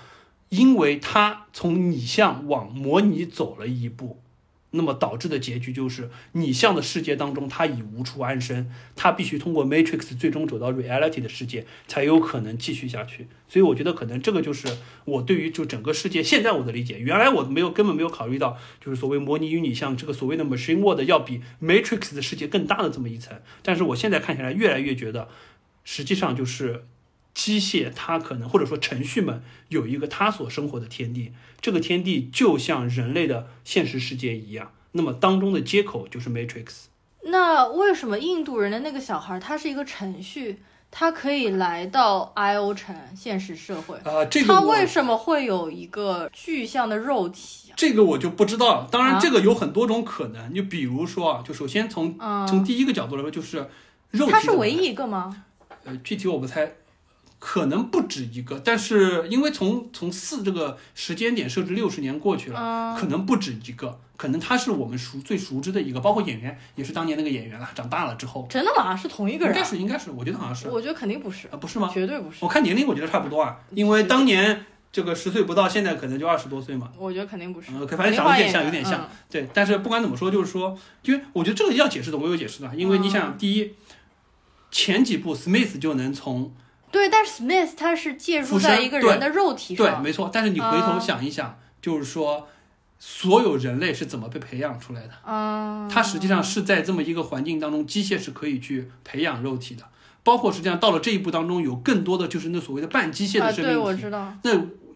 [0.49, 4.21] 因为她从拟像往模拟走了一步。
[4.71, 13.27] 那么导致的结局就是，拟像的世界当中，他已无处安身，他必须通过 Matrix 最终走到 Reality 的世界，才有可能继续下去。
[13.47, 14.67] 所以我觉得可能这个就是
[15.05, 16.99] 我对于就整个世界现在我的理解。
[16.99, 23.39] 原来我没有根本没有考虑到，就是所谓模拟与拟像这个所谓的 Machine World 要比 Matrix 的世界更大的这么一层。
[23.63, 25.29] 但是我现在看起来越来越觉得，
[25.85, 26.83] 实际上就是
[27.37, 31.31] 机械它可能或者说程序们有一个它所生活的天地，
[31.61, 34.71] 这个天地就像人类的现实世界一样。
[34.93, 36.85] 那么当中的接口就是 Matrix。
[37.25, 43.97] 那为什么印度人的那个小孩，他是一个程序，他可以来到 I O 城现实社会？
[43.97, 47.77] 啊、这个他为什么会有一个具象的肉体啊？
[47.77, 48.87] 这个我就不知道了。
[48.91, 50.51] 当然，啊这个有很多种可能。
[50.51, 53.69] 就比如说啊，就首先从、嗯从第一个角度来说，就是
[54.09, 55.43] 肉体他是唯一一个吗？
[55.83, 56.73] 呃，具体我不猜，
[57.39, 58.59] 可能不止一个。
[58.59, 63.99] 但是因为从从四这个时间点设置六十年过去了，嗯可能不止一个。
[64.17, 68.95] 可能他是我们熟最熟知的一个，包括演员也是当年那个演员了，长大了之后，真的吗？
[68.95, 69.67] 是同一个人应该？
[69.67, 71.87] 是应该是，我觉得好像是我觉得肯定不是啊，，不是吗？
[71.93, 72.37] 绝对不是。
[72.41, 76.91] 我看年龄我觉得差不多啊，因为当年这个十岁不到，现在可能就二十多岁嘛。
[76.97, 77.71] 我觉得肯定不是。
[77.71, 79.01] 呃，可反正长得有点像，有点像。
[79.03, 83.73] 嗯对，但是不管怎么说，就是说，因为我觉得这个要解释的，我有解释的，因为你想，第一，
[84.71, 86.51] 前几部 Smith 就能从
[86.97, 92.47] 对，但是 Smith 他是介入在一个人的肉体上对，上，没错，但是你回头啊想一想，就是说，
[92.97, 95.13] 所有人类是怎么被培养出来的？
[95.23, 99.83] 啊，它实际上是在这么一个环境当中，机械是可以去培养肉体的，
[100.23, 104.01] 包括实际上到了这一步当中，有更多的就是那所谓的半机械啊，的生对，我命体。
[104.03, 104.33] 知道。
[104.43, 104.51] 那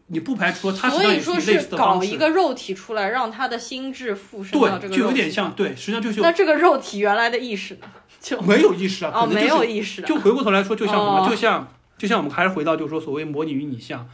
[0.08, 5.32] 你不排除说它实际所以说是搞一个肉体出来，让他的心智附身到这对，就有点。
[5.32, 7.88] 像对，实际上就是那这个肉体原来的意识呢？
[8.20, 10.02] 就没有意识啊，哦，没有意识。
[10.04, 11.26] 就回过头来说，就像什么？
[11.26, 11.68] 哦就像
[12.02, 14.10] 就像我们还是回到就是说所谓模拟与拟像，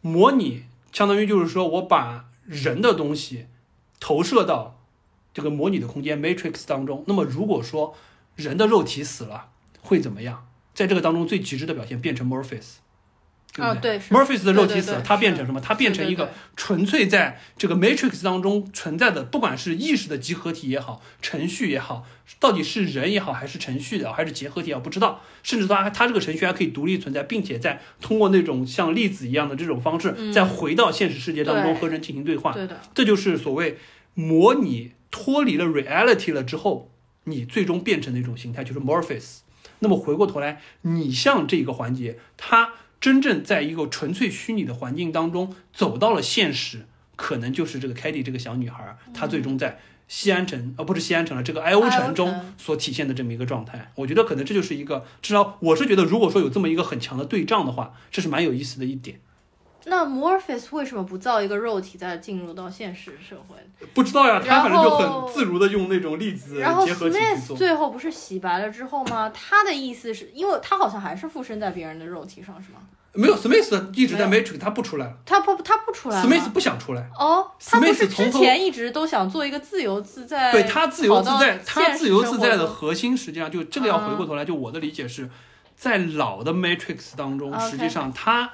[0.00, 0.62] 模拟
[0.92, 3.46] 相当于就是说我把人的东西
[3.98, 4.78] 投射到
[5.34, 7.02] 这个模拟的空间 matrix 当中。
[7.08, 7.96] 那么如果说
[8.36, 9.48] 人的肉体死了
[9.80, 10.46] 会怎么样？
[10.72, 12.74] 在这个当中最极致的表现变成 Morpheus。
[13.54, 15.60] 对啊，不对对，？Murphy's 的肉体死了，对对对它变成什么？
[15.60, 22.06] 它变成一个纯粹在这个 Matrix 当中存在的，不管是意识的集合体也好，程序也好，
[22.40, 25.20] 到底是人也好，还是程序的，还是结合体也好，不知道。
[25.42, 32.52] 甚至它它这个程序还可以独立存在，并且在通过那种像粒子一样的这种方式，再回到现实世界当中和人进行对话。
[32.52, 33.76] 对的，这就是所谓
[34.14, 36.90] 模拟脱离了 reality 了之后，
[37.24, 39.40] 你最终变成的一种形态，就是 Morpheus。
[39.80, 42.72] 那么回过头来，你像这个环节，它
[43.02, 46.86] 真正在一个纯粹虚拟的环境当中走到了现实，
[47.16, 53.90] 可能就是这个凯蒂这个小女孩，她最终在西安城，呃，不是西安城了，这个 I O 城中所体现的这么一个状态。
[53.96, 59.18] 我觉得可能这就是一个，至少我是觉得，如果说有这么一个很强的对仗的话，这是蛮有意思的一点。
[59.86, 63.56] 那 Morpheus 为什么不造一个肉体再进入到现实社会？
[63.94, 67.56] 不知道呀，他然反正就很自如的用那种粒子然后结合体去 Smith。
[67.56, 69.30] 最后不是洗白了之后吗？
[69.30, 72.78] 他的意思是因为他好像还是附身在别人的肉体上，是吗？
[73.14, 77.10] 没有，Smith 一直在 Matrix，他不出来了他不他不出来吗，Smith 不想出来。
[77.18, 85.28] 哦，他不 Smith 是之前一直都想做一个自由自在，对他自由自在，他自由自在的核心，实际上就这个要回过头来，就我的理解是，
[85.76, 88.52] 在老的 Matrix 当中，实际上他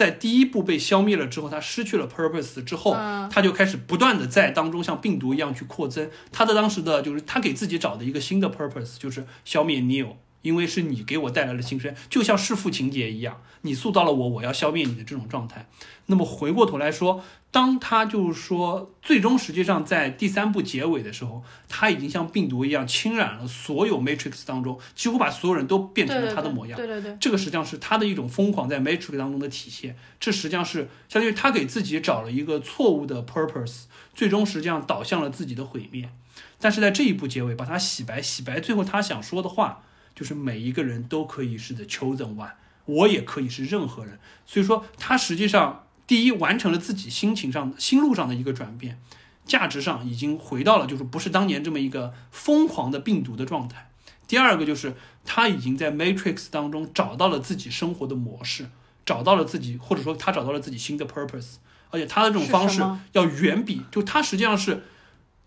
[0.00, 6.08] 在第一步被消灭了之后，他失去了 purpose 之后，嗯他就开始不断的在当中像病毒一样去扩增。
[6.32, 10.16] 他的当时的就是他给自己找的一个新的 purpose，就是消灭 Neo。
[10.40, 15.68] 因为是你给我带来了新生，就像弑父情节一样，你塑造了我，我要消灭你的这种状态。
[16.06, 17.22] 那么回过头来说，
[17.52, 26.76] 当他就是说，最终实际上在第三部结尾的时候，他已经像病毒一样侵染了所有 Matrix 当中，几乎把所有人都变成了他的模样。
[26.76, 29.96] 对对对，这个实际上是他的一种疯狂在 Matrix 当中的体现。
[30.20, 33.84] 这实际上是相当于他给自己找了一个错误的 purpose，
[34.14, 36.08] 最终实际上导向了自己的毁灭。
[36.60, 39.82] 但是在这一部结尾，把他洗白，洗白最后他想说的话
[40.14, 42.52] 就是每一个人都可以是 the chosen one，
[42.84, 44.20] 我也可以是任何人。
[44.46, 49.00] 所以说，他实际上第一完成了自己心情上、心路上的一个转变，
[49.46, 53.92] 价值上已经回到了就是不是当年这么一个疯狂的病毒的状态。
[54.26, 58.70] 第二个就是他已经在 Matrix 当中找到了自己生活的模式，
[59.06, 61.58] 找到了自己，或者说他找到了自己新的 purpose，
[61.90, 62.82] 而且他的这种方式
[63.12, 64.82] 要远比就他实际上是，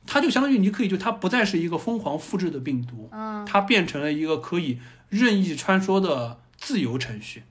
[0.08, 7.44] 他就相当于你可以就他不再是一个疯狂复制的病毒，嗯，它变成了一个可以任意穿梭的自由程序。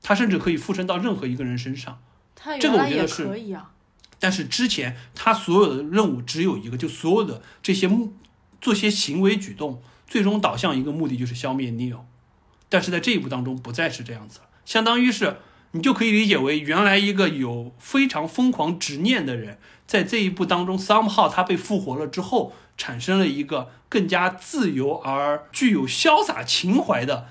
[0.00, 1.98] 他甚至可以附身到任何一个人身上。
[2.44, 3.70] 他这个我觉得是可以啊。
[4.20, 8.12] 但是之前他所有的任务只有一个，就所有的这些目
[8.60, 12.00] 做些行为举动，最终导向一个目的就是消灭 Neo。
[12.68, 15.38] 但是在这一步当中不再是这样子了，相当于是
[15.72, 27.28] 你就可以理解为原来一个有非常疯狂执念的人，在这一步当中 somehow 他被复活了之后，产生了一个更加自由而具有潇洒情怀的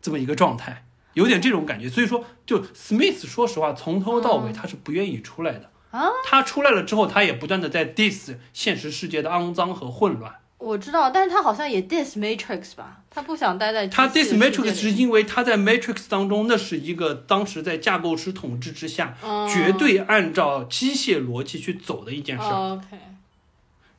[0.00, 0.84] 这么一个状态，
[1.14, 1.88] 有点这种感觉。
[1.88, 5.70] 所以说，就 Smith 说实话，从头到尾嗯他是不愿意出来的。
[5.90, 10.32] 啊，他出来了之后，他也不断的在 diss 现实世界的肮脏和混乱。
[10.58, 12.98] 我知道，但是他好像也 diss Matrix 吧？
[13.10, 22.84] 他不想待在他 diss Matrix 是因为他在 Matrix 当中，那是一个当时在架构师统治之下，嗯绝对按照机械逻辑去走的一件事 OK，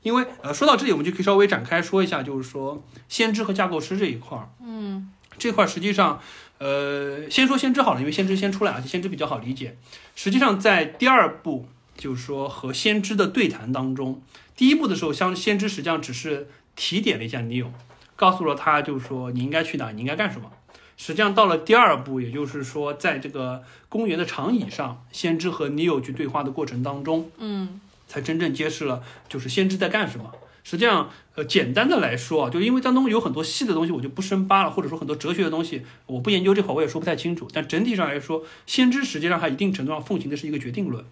[0.04, 6.22] 因为呃，说到这里，我们就可以稍微展开说一下，就是说先知和架构师这一块儿，嗯这块儿实际上，
[6.64, 9.76] 呃，先说先知好了，因为先知先出来，而且先知比较好理解。
[10.16, 11.66] 实际上在第二步，
[11.98, 14.22] 就是说和先知的对谈当中，
[14.56, 17.70] 第一步的时候，像先知实际上只是提点了一下 Neo，
[18.16, 20.52] 告诉了他，就是说你应该去哪，你应该干什么。
[20.98, 30.32] 实际上到了第二步，也就是说，在这个公园的长椅上，先知和 Neo 去对话的过程当中，嗯才真正揭示了就是先知在干什么。
[30.64, 37.48] 实际上，呃，简单的来说啊，就因为当中有很多细的东西，我就不深扒了，或者说很多哲学的东西，我不研究这块，我也说不太清楚。
[37.54, 41.04] 但整体上来说，先知实际上它一定程度上奉行的是一个决定论。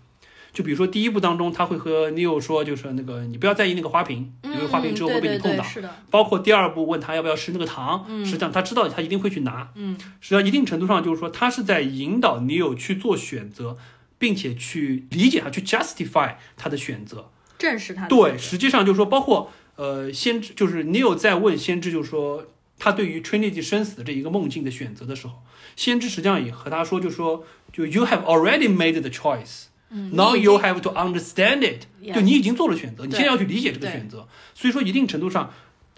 [0.51, 5.63] 就比如说第一部当中，他会和 Neo 说，就是那个你不要在意那个花瓶，因为花瓶之后会被你碰倒。
[5.63, 9.69] 嗯对对对是的，包括第二部问他要不要吃那个糖，实际上他知道他一定会去拿。
[9.75, 13.77] 嗯，实际上一定程度上就是说，他是在引导 Neo 去做选择，
[14.17, 17.29] 并且去理解他，去 justify 他的选择。
[17.59, 22.47] 正是他的对，实际上就是说，包括呃，先知就是 Neo 在问先知，就是说
[22.79, 25.43] 他对于 Trinity 生死的这一个梦境的选择的时候，
[25.75, 29.65] 先知实际上也和他说，就说就 You have already made the choice。
[29.91, 34.27] 嗯 Now you have to understand it，Yeah 就你已经做了选择，你现在要去理解这个选择。
[34.53, 35.51] 所以说，一定程度上，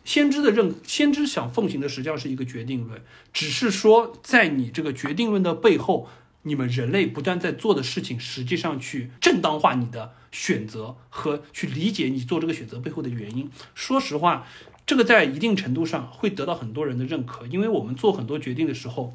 [0.06, 3.02] 先知的认，先知想奉行的实际上是一个决定论，
[3.34, 6.08] 只是说在你这个决定论的背后，
[6.44, 13.50] 你们人类不断在做的事情，实际上去正当化你的选择和去理解你做这个选择背后的原因。
[13.76, 14.48] 说实话，
[14.86, 19.14] 这个在一定程度上会得到很多人的认可，因为我们做很多决定的时候，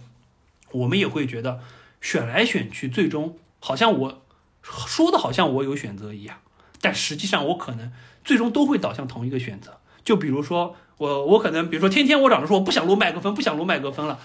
[0.70, 1.60] 我们也会觉得
[2.00, 4.22] 选来选去，最终好像我
[4.62, 6.38] 说的好像我有选择一样，
[6.80, 7.90] 但实际上我可能
[8.24, 9.78] 最终都会导向同一个选择。
[10.04, 14.20] 就比如说我，我可能比如说天天我嚷着说我不想录麦克风，不想录麦克风了。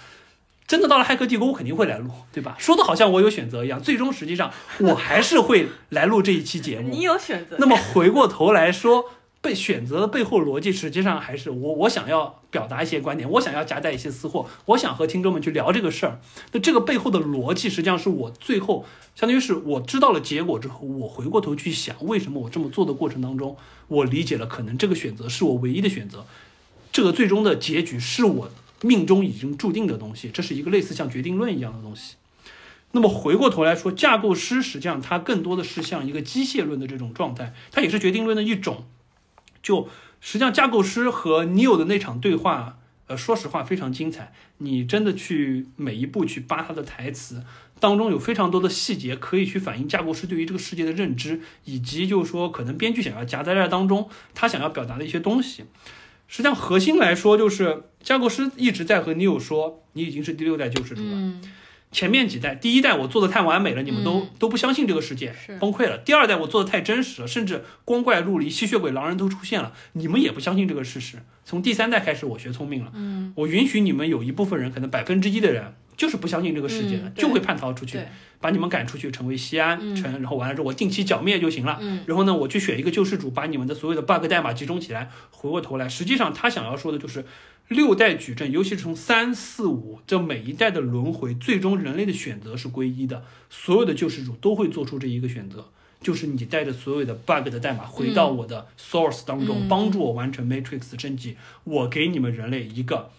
[0.66, 2.56] 真的到了《骇客帝国》，我肯定会来录，对吧？
[2.58, 4.50] 说的好像我有选择一样，最终实际上
[4.80, 6.88] 我还是会来录这一期节目。
[6.90, 7.56] 你有选择。
[7.58, 9.04] 那么回过头来说，
[9.42, 16.20] 被选择的背后逻辑，实际上还是我我想要表达一些观点，我想要夹带一些私货，我想和听众们去聊这个事儿。
[16.52, 23.56] 那这个背后的逻辑，实际上是我最后相当于是我知道了结果之后，我回过头去想，为什么我这么做的过程当中，
[23.88, 26.24] 我理解了可能这个选择是我唯一的选择，
[26.92, 28.50] 这个最终的结局是我
[28.82, 32.16] 命中已经注定的东西，这是一个类似像决定论一样的东西。
[32.92, 38.84] 那么回过头来说，架构师实际上它更多的是像一个机械论的这种状态，它也是决定论的一种。
[39.62, 39.88] 就
[40.20, 44.34] 实际上架构师和你有的那场对话，呃，说实话非常精彩。
[44.58, 47.42] 你真的去每一步去扒他的台词，
[47.80, 55.64] 当中有非常多的细节可以去反映架构师对于这个世界的认知，以及就是说可能编剧想要夹在这当中，他想要表达的一些东西。
[56.32, 61.10] 实际上核心来说，就是架构师一直在和你有说，你已经是第六代救世主了。
[61.12, 61.42] 嗯，
[61.90, 65.98] 前面几代，第一代我做的太完美了，你们都、嗯都不相信这个世界，崩溃了。
[65.98, 71.18] 第二代我做的太真实了，甚至光怪陆离、吸血鬼、狼人都出现了，你们也不相信这个事实。
[71.44, 78.00] 从第三代开始，我学聪明了，嗯，我允许你们有一部分人，可能百分之一的人就是不相信这个世界就会叛逃出去，
[78.40, 81.78] 把你们赶出去，成为西安嗯城，然后完了之后我定期剿灭就行了。
[81.80, 85.10] 嗯然后呢，我去选一个救世主，把你们的所有的 bug 代码集中起来。
[85.30, 87.24] 回过头来，实际上他想要说的就是
[87.68, 95.68] 六代矩阵，尤其是从三四五这每一代的轮回，最终人类的选择是归一的，所有的救世主都会做出这一个选择。
[96.00, 101.36] 就是你带着所有的 bug 的代码回到我的 source 当中，嗯帮助我完成 Matrix 升级。
[101.62, 103.10] 我给你们人类一个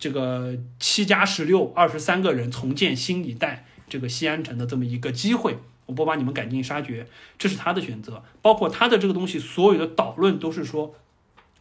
[0.00, 5.58] 这个七加十六二十三个人重建新一代这个西安城的这么一个机会。
[5.86, 8.22] 我不把你们赶尽杀绝，这是他的选择。
[8.40, 10.94] 包括他的这个东西，所有的导论都是说，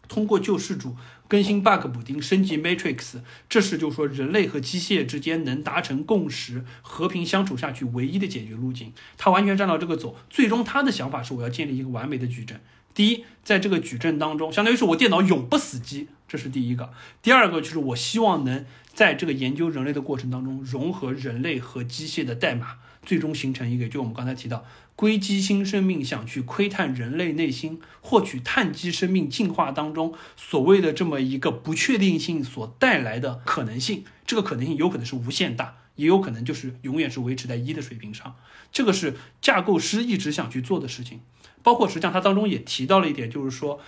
[0.08, 0.96] 通过救世主
[1.28, 8.94] 更新 bug 补丁、升级 Matrix，这是就是说人类和机械之间能达成共识、和平相处下去唯一的解决路径。
[9.18, 12.62] 他完全站到这个走，最终他的想法是我要建立一个完美的矩阵。
[13.00, 16.92] 第一，在这个矩阵当中，相当于是我电脑永不死机，这是第一个。
[17.22, 24.66] 第二个就是我希望能在这个研究人类的过程当中，融合人类和机械的代码，最终形成一个，就我们刚才提到，
[24.98, 34.04] 硅基新生命想去窥探人类内心，获取碳基生命进化当中所谓的这么一个不确定性所带来的可能性。
[34.28, 35.78] 这个可能性有可能是无限大。
[35.96, 38.36] 也有可能就是永远是维持在一的水平上，
[38.72, 41.20] 这个是架构师一直想去做的事情。
[41.64, 43.80] 包括实际上他当中也提到了一点，就是说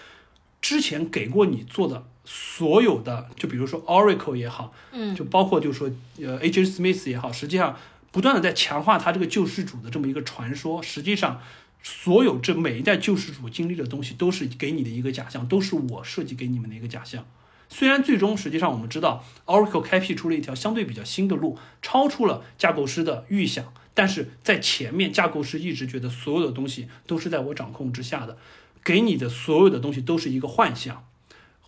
[0.61, 6.65] 之前给过你做的所有的，就比如说 Oracle 也好，嗯，就包括就是说呃 H.
[6.65, 7.77] Smith 也好，实际上
[8.11, 10.83] 不断的在强化他这个救世主的这么一个传说。
[10.83, 11.41] 实际上，
[11.81, 17.25] 所有这每一代救世主经历的东西，都是给你的一个假象，都是我设计给你们的一个假象。
[17.69, 28.37] 虽然最终实际上我们知道，Oracle 开辟出了一条相对比较新的路，超出了架构师的预想，但是在前面架构师一直觉得所有的东西都是在我掌控之下的，
[28.83, 31.05] 给你的所有的东西都是一个幻象，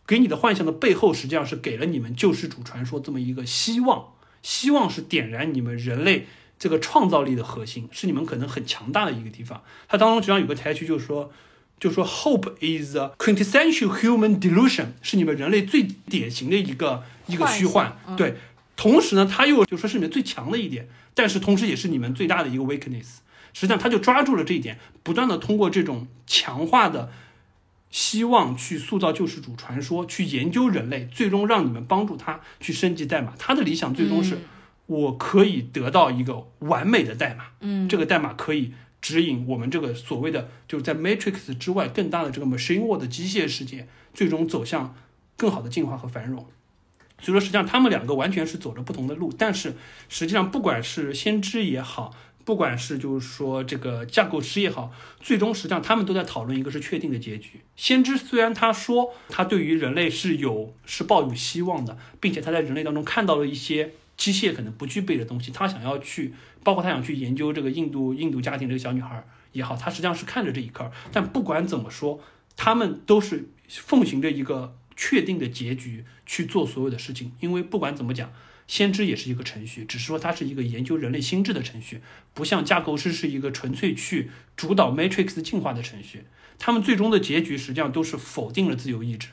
[0.05, 9.63] 给你的幻象的背后实际上是给了你们救世主传说这么一个希望，希望是点燃你们人类这个创造力的核心，是你们可能很强大的一个地方。
[9.87, 11.31] 它当中实际上有个台词就是说。
[11.79, 17.97] 就说 hope is a quintessential human delusion，是你们人类最典型的一个一个虚幻。
[18.15, 18.35] 对，
[18.75, 23.17] 同时呢，他又就说是你们最强的一点，但是同时也是你们最大的一个 weakness。
[23.53, 27.11] 实际上，他就抓住了这一点，不断的通过这种强化的
[27.89, 33.33] 希望去塑造救世主传说，去研究人类，最终让你们帮助他去升级代码。
[33.37, 34.39] 他的理想最终是，
[34.87, 37.45] 我可以得到一个完美的代码。
[37.61, 38.73] 嗯，这个代码可以。
[39.03, 44.95] 指引我们这个所谓的就是在 Matrix 之外更大的这个 Machine World 的机械世界，最终走向
[45.35, 46.47] 更好的进化和繁荣。
[47.19, 49.33] 所以说，实际上他们两个完全是走着不同的路。
[49.37, 49.75] 但是
[50.09, 57.61] 实际上，不管是先知也好，不管是就是说这个架构师也好，最终实际上他们都在讨论一个是确定的结局。
[57.75, 66.33] 先知虽然他说他对于人类是有是抱有希望的，并且他在人类当中看到了一些机械可能不具备的东西，他想要去。
[66.65, 70.89] 包括他想去研究这个印度印度家庭这个小女孩也好，他实际上是看着这一刻。
[71.11, 72.21] 但不管怎么说，
[72.55, 77.31] 他们都是奉行着一个确定的结局去做所有的事情。
[77.39, 78.31] 因为不管怎么讲，
[78.67, 82.01] 先知也是一个程序，只是说它是一个研究人类心智的程序，
[82.33, 86.23] 不像架构师是一个纯粹去主导 Matrix 进化的程序。
[86.57, 89.29] 他们最终的结局实际上都是否定了自由意志，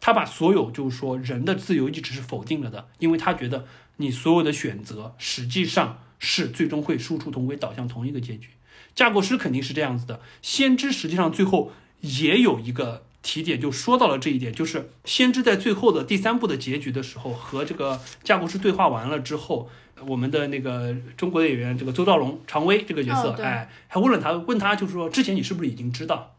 [0.00, 6.02] 他把所有就是说人的自由意志是否定了的，因为他觉得你所有的选择实际上。
[6.18, 8.48] 是最终会殊途同归，导向同一个结局。
[8.94, 10.22] 架构师肯定是这样子的。
[10.40, 19.68] 先知实际上最后也有一个提点，就说到了这一点，就是先知在最后的第三部的结局的时候，和这个架构师对话完了之后，
[20.06, 26.36] 我们的那个中国的演员这个周兆龙常威这个角色，哎，还问了他，问他就是说，之前你是不是已经知道？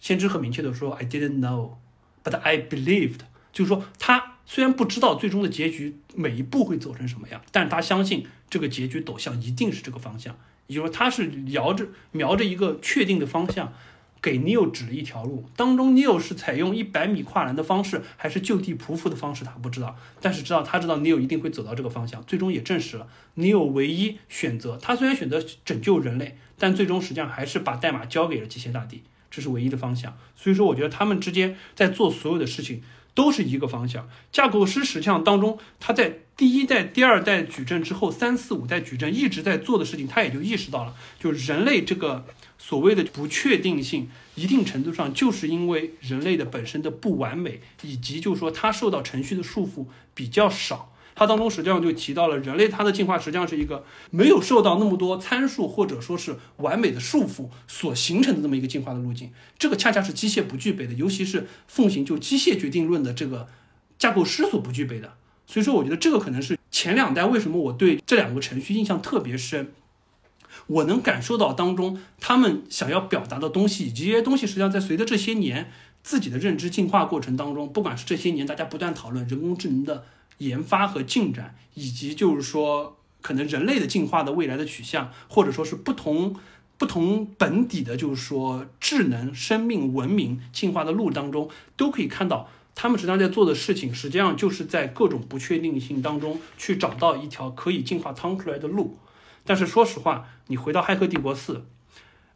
[0.00, 1.72] 先知很明确的说，I didn't know,
[2.24, 3.20] but I believed，
[3.52, 4.30] 就是说他。
[4.44, 10.36] 虽然不知道最终的结局每一步会走成什么样，但是他相信这个结局走向一定是这个方向，
[10.66, 13.72] 也就是说他是瞄着瞄着一个确定的方向，
[14.22, 15.44] 给 Neo 指了一条路。
[15.56, 22.24] 当中 Neo 是采用一百米跨栏的方式，还是就地匍匐的方式，他不知道，但是知道他知道 Neo 一定会走到这个方向。
[22.24, 30.16] 最终也证实了 Neo 唯一选择，他虽然选择拯救人类，但最终实际上还是把代码交给了机械大帝，这是唯一的方向。
[30.36, 32.82] 所以说，我觉得他们之间在做所有的事情。
[33.14, 34.08] 都是一个方向。
[34.30, 42.24] 架构师实际上当中，他在第一代、第二代矩阵之后，三四五代矩阵一直在做的事情，他也就意识到了，就是人类这个
[42.64, 50.94] 所谓的不确定性，一定程度上就是因为人类的本身的不完美，以及就是说它受到程序的束缚比较少。
[51.16, 59.32] 它当中实际上就提到了人类，它的进化实际上是一个没有受到那么多参数或者说是完美的束缚所形成的这么一个进化的路径。
[59.58, 63.48] 这个恰恰是机械不具备的，尤其是奉行就机械决定论的这个
[63.98, 65.14] 架构师所不具备的。
[65.48, 69.72] 所以说，我觉得这个可能是前两代为什么我对这两个程序印象特别深。
[70.72, 75.70] 我能感受到当中他们想要表达的东西，以及这些东西实际上在随着这些年
[76.02, 80.04] 自己的认知进化过程当中，不管是这些年大家不断讨论人工智能的。
[80.38, 86.34] 研发和进展，以及就是说，可能人类的进化的未来的取向，或者说是不同
[86.76, 98.96] 不同本底的，就是说智能、生命、文明进化的路当中，都可以看到他们实际上在做的事情，实际上就是在各种不确定性当中去找到一条可以进化趟出来的路。
[99.44, 101.64] 但是说实话，你回到《骇客帝国四》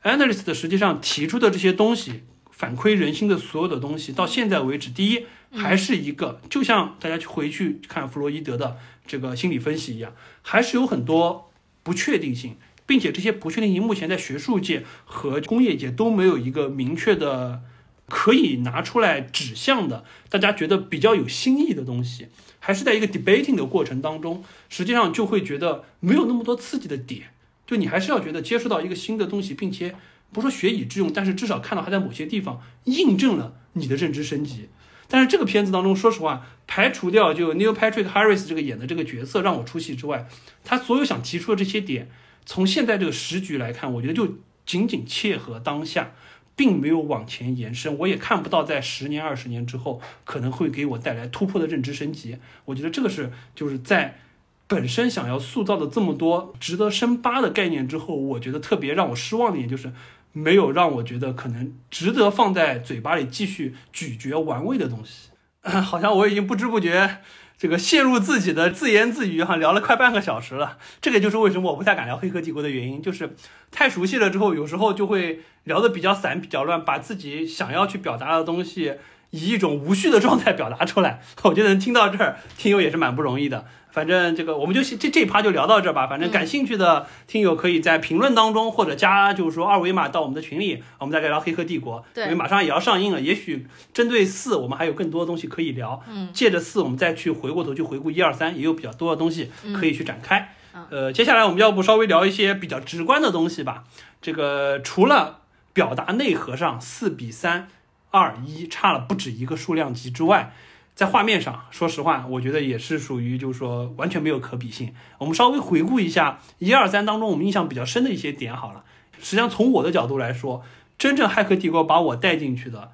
[0.08, 5.26] ，Analyst 实际上提出的这些东西，反馈人心的所有的东西，到现在为止，第一。
[5.52, 8.76] 还是一个，就像大家去回去看弗洛伊德的
[9.06, 10.12] 这个心理分析一样，
[10.42, 11.50] 还是有很多
[11.84, 17.62] 不确定性，并且这些不确定性目前在学术界和工业界都没有一个明确的
[18.08, 22.28] 可以拿出来指向的，大家觉得比较有新意的东西，
[22.60, 27.32] 还是在一个 debating 的过程当中，实际上就会觉得没有那么多刺激的点，
[27.66, 29.94] 就你还是要觉得接触到一个新的东西，并且
[30.32, 34.68] 不说学以致用，但是至少看到它在某些地方印证了你的认知升级。
[35.08, 40.26] 但是这个片子当中，说实话，排除掉就 Neil Patrick Harris 这个演的这个角色让我出戏之外，
[40.64, 42.08] 他所有想提出的这些点，
[42.44, 46.12] 从现在这个时局来看，我觉得就仅仅切合当下，
[46.56, 47.96] 并没有往前延伸。
[47.98, 52.38] 我也看不到在十年、二十年之后可能会给我带来突破的认知升级。
[52.64, 54.18] 我觉得这个是就是在
[54.66, 59.92] 本身想要塑造的这么多值得深扒的概念之后，我觉得特别让我失望的一点就是。
[60.32, 65.30] 没有让我觉得可能值得放在嘴巴里继续咀嚼玩味的东西，
[65.80, 67.20] 好像我已经不知不觉
[67.58, 70.76] 这个陷入自己的自言自语哈，聊了快半个小时了。
[71.00, 73.34] 这个就是为什么我不太敢聊《黑客帝国》的原因，就是
[73.70, 78.96] 太熟悉了之后，有时候就会聊的比较散、比较乱，把自己想要去表达的东西
[79.30, 81.22] 以一种无序的状态表达出来。
[81.44, 83.64] 我觉得能听到这儿，听友也是蛮不容易的。
[83.96, 86.06] 反正这个我们就这这趴就聊到这吧。
[86.06, 92.00] 反正感兴趣的听友可以在评论当中或者加就是说二维码到我们的群里，我们再聊聊《黑客帝国》。
[92.12, 96.02] 对，因为马上也要上映了，也许针对四我们还有更多的东西可以聊。
[96.10, 100.54] 嗯，借着四我们再去回过头去回顾一二三，也有比较多的东西可以去展开。
[100.90, 103.84] 呃，接下来我们要不稍微聊一些比较直观的东西吧。
[104.20, 105.38] 这个除了
[105.72, 107.68] 表达内核上四比三
[108.10, 110.52] 二一差了不止一个数量级之外。
[110.96, 114.94] 在画面上，说实话，我觉得也是属于就是说完全没有可比性。
[115.18, 118.82] 我们稍微回顾一下一二三当中我们印象比较深的一些点好了。
[119.18, 120.64] 实际上从我的角度来说，
[120.96, 122.92] 真正《骇客帝国》把我带进去的，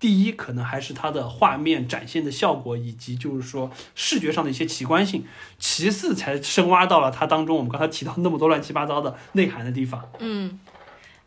[0.00, 5.24] 第一可能还是它的画面展现的效果，以及就是说视觉上的一些奇观性。
[5.58, 10.02] 其次才深挖到了它当中我们刚才提到那么多乱七八糟的内涵的地方。
[10.20, 10.58] 嗯。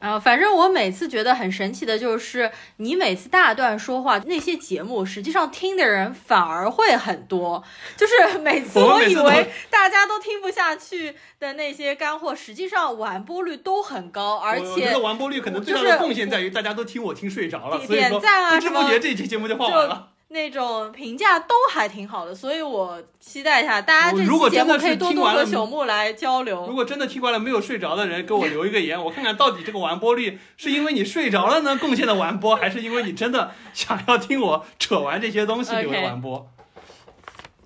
[0.06, 7.64] 啊，反正我每次觉得很神奇的就是，你每次大段说话，那些节目实际上听的人反而会很多。
[7.98, 20.10] 就是 每次我以为大家都听不下去的那些干货，实际上完播率都很高，而且这完播率可能最大的贡献在于大家都听我听睡着了，点赞啊，不知不觉这期节目就放完了。
[20.30, 26.66] 那种评价都还挺好的，所以我期待一下大家这期节目可以多多和朽木来交流。
[26.68, 36.48] 如果真的听完了没有睡着的人，给我留一个言，我看看到底这个完播率是因为你睡着了呢贡献的完播，还是因为你真的想要听我扯完这些东西留的完播？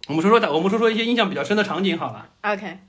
[0.07, 2.27] 我们说说我们说说一些印象比较深的场景好了。
[2.41, 2.80] OK，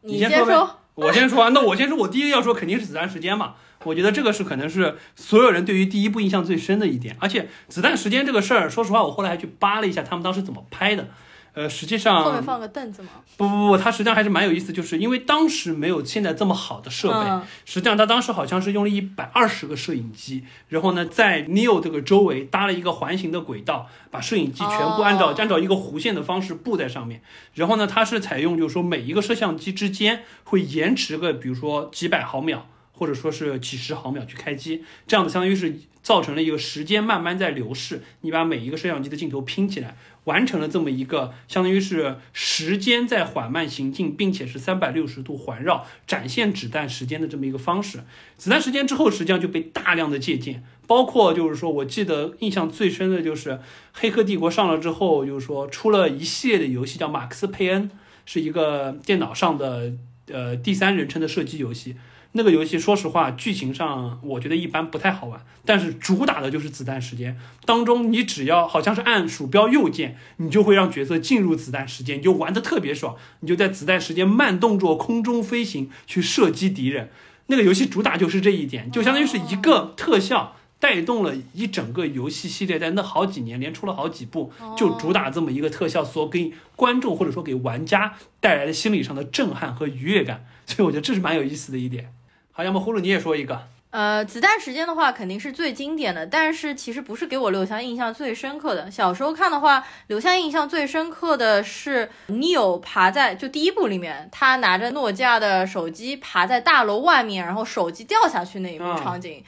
[0.00, 1.50] 你先说，我先说。
[1.50, 3.54] 那我先说，我第一个要说肯定是子弹时间嘛。
[3.84, 11.08] 我觉得这个是可能是所有人对于第一部印象最深的一点，而且子弹时间这个事儿，说实话，我后来还去扒了一下他们当时怎么拍的。
[11.52, 13.08] 呃，实际上后面放个凳子吗？
[13.36, 17.28] 不不不，它实际上还是蛮有意思，就是因为当时没有现在这么好的设备，
[17.64, 27.20] 实际上他当时好像是用了一百二十个摄影机，然后呢，在 Neo 这个周围搭了一个环形的轨道，把摄影机全部按照按照一个弧线的方式布在上面，
[27.54, 32.68] 然后呢，它是采用就是说每一个摄像机之间会延迟个，比如说几百毫秒。
[33.00, 38.02] 或者说是几十毫秒去开机，这样子相当于是造成了一个时间慢慢在流逝。
[38.20, 48.00] 你把每一个摄像机的镜头拼起来，完成了这么一个相当于是时间在缓慢行进，并且是三百六十度环绕展现子弹时间的这么一个方式。
[48.36, 53.50] 子弹时间之后，实际上就被大量的借鉴，包括就是说我记得印象最深的就是
[53.94, 57.88] 《黑客帝国》上了之后，就是说出了一系列的游戏，叫《马克思佩恩》，
[58.26, 59.94] 是一个电脑上的
[60.30, 61.96] 呃第三人称的射击游戏。
[62.32, 65.44] 那个游戏，说实话，剧情上我觉得一般，不太好玩。
[65.64, 73.16] 但是主打的就是子弹时间当中，你只要好像是按鼠标右键，你就会让角色进入子弹时间，你就玩的特别爽。
[73.40, 77.10] 你就在子弹时间慢动作空中飞行去射击敌人。
[77.48, 90.46] 那个游戏主打就是这一点，就相当于是一个特效带动了一整个游戏系列，在那好几年连出了好几部，就主打这么一个特效所给观众或者说给玩家带来的心理上的震撼和愉悦感。
[90.64, 92.12] 所以我觉得这是蛮有意思的一点。
[92.60, 93.58] 好，要么呼噜你也说一个。
[93.88, 98.90] 呃，子弹时间的话肯定是最经典的，但是其实不是给我留下印象最深刻的。
[98.90, 109.42] 小时候看的话，留下印象最深刻的是 Neo 爬在就第一部里面，他拿着诺基亚的手机爬在大楼外面，然后手机掉下去那一幕场景。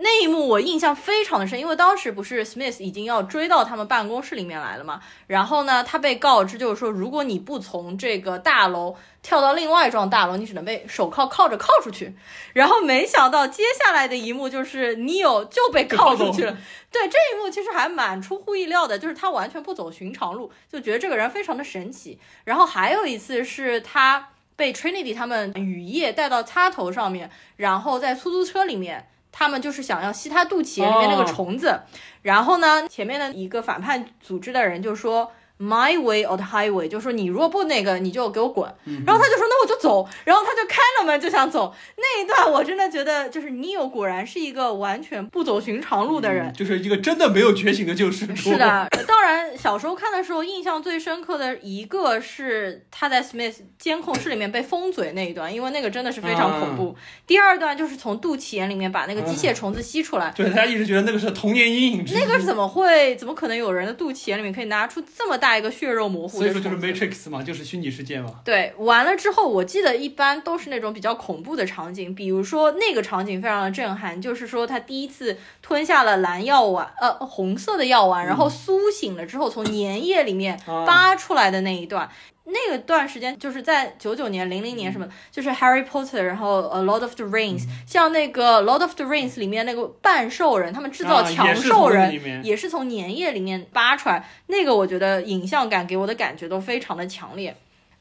[0.00, 12.14] 那一幕我印象非常的深，因为当时不是 Smith 已经要追到他们办公室里面来了嘛，然后呢，他被告知就是说，如果你不从这个大楼跳到另外一幢大楼，你只能被手铐铐着铐出去。
[12.52, 16.56] 然后没想到接下来的一幕就是 Neo 就被铐出去了。
[16.92, 22.20] 对这一幕其实还蛮出乎意料的，就是他完全不走寻常路，就觉得这个人非常的神奇。
[22.44, 29.08] 然后还有一次是他被 Trinity 他们雨夜带到插头上面，然后在出租车里面。
[29.32, 31.80] 他们就是想要吸他肚脐眼里面那个哦虫子，
[32.22, 35.32] 然后呢，前面的一个反叛组织的人就说。
[35.58, 38.72] My way or the highway，就说你如果不那个，你就给我滚。
[38.84, 41.74] 嗯然后他就说那我就走，然后他就开了门就想走。
[41.96, 46.46] 那一段我真的觉得，就是 Neo 果然是一个完全不走寻常路的人。
[46.48, 48.34] 嗯就是一个真的没有觉醒的救世主。
[48.34, 56.96] 是，的， 当然小时候看的时候，印象最深刻的一个是他在 Smith 监控室里面被封嘴那一段，因为那个真的是非常恐怖。
[57.26, 62.04] 第二段就是从肚脐眼里面把那个机械虫子吸出来，对，大家一直觉得那个是童年阴影。
[62.14, 63.16] 那个是怎么会？
[63.16, 68.40] 怎么可能有人的肚脐眼里面可以拿出这么大一个血肉模糊所以说就是？Matrix 嘛，就是虚拟世界嘛。
[68.44, 82.10] 对，完了之后，我记得一般都是那种比较恐怖的场景，比如说那个场景非常的震撼，就是说他第一次吞下了蓝药丸，呃，红色的药丸，然后苏醒了之后从粘液里面啊扒出来的那一段。
[82.50, 97.54] 那个段时间就是在九九年、零零年什么的，就是 Harry Potter，然后 A Lord of the Rings，、像那个 Lord of the Rings 里面那个半兽人，他们制造啊强兽人，也是从粘液里面扒出来，那个我觉得影像感给我的感觉都非常的强烈。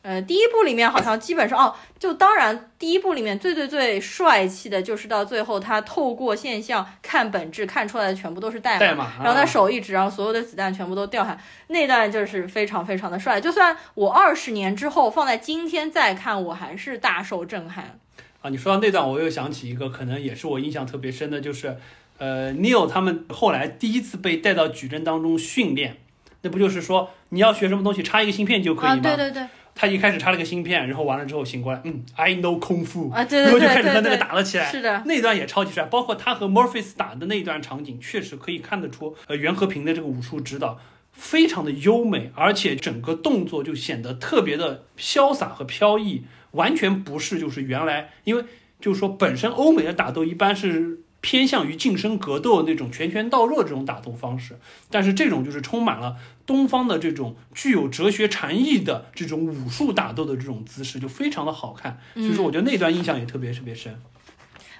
[0.04, 13.42] 呃，第一部里面好像基本上哦，就当然第一部里面最最最帅气的就是到最后他透过现象看本质，看出来的全部都是代码，代码然后他啊手一指，然后所有的子弹全部都掉下来，那段就是非常非常的帅。
[13.42, 18.00] 就算我二十年之后放在今天再看，我还是大受震撼。
[18.42, 21.76] 啊，你说到那段，我又想起一个，可能也是我印象特别深的，就是，
[22.20, 25.98] 呃，Neo 他们后来第一次被带到矩阵当中训练，
[26.44, 29.02] 那不就是说你要学什么东西，插一个芯片就可以啊，吗？
[29.02, 29.48] 对对对，
[29.78, 34.66] 他一开始插了个芯片，然后完了之后醒过来，嗯，I know 空腹，啊对对然后就开始和那个打了起来。
[34.72, 40.80] 是的，那段也超级帅，包括他和 Morpheus 打的那一段场景，确实可以看得出，呃，袁和平的这个武术指导
[41.12, 48.44] 非常的优美，而且整个动作就显得特别的潇洒和飘逸，完全不是就是原来，因为
[48.82, 54.60] 就是说本身欧美的打斗一般是偏向于近身格斗那种拳拳到肉这种打斗方式，
[54.90, 56.16] 但是这种就是充满了
[56.48, 63.96] 东方的这种具有哲学禅意的这种武术打斗的这种姿势，就非常的好看，所以说我觉得那段印象也特别特别深。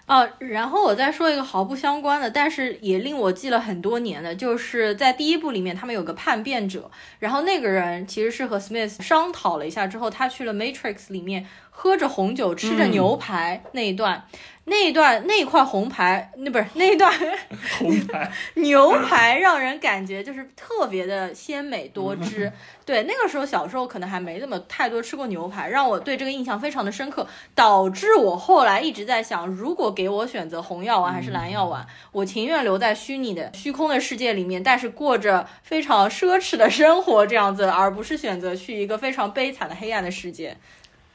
[0.08, 6.90] 哦，然后我再说一个毫不相关的，但是也令我记了很多年的，就是在第一部里面，他们有个叛变者，
[7.20, 11.46] 然后那个人其实是和 Smith 商讨了一下之后，他去了 Matrix 里面
[11.80, 14.26] 喝着红酒，吃着嗯牛排、那一段，
[14.66, 17.14] 那一段那一块红牌，那不是那一段
[17.78, 22.52] 红牌， 牛排，让人感觉就是特别的鲜美多嗯汁。
[22.84, 40.58] 对，那个时候小时候可能还没怎么太多吃过牛排，让我对这个印象非常的深刻，导致我后来一直在想，如果给我选择红药丸还是蓝药丸，我情愿留在虚拟的虚空的世界里面，但是过着非常奢侈的生活这样子，而不是选择去一个非常悲惨的黑暗的世界。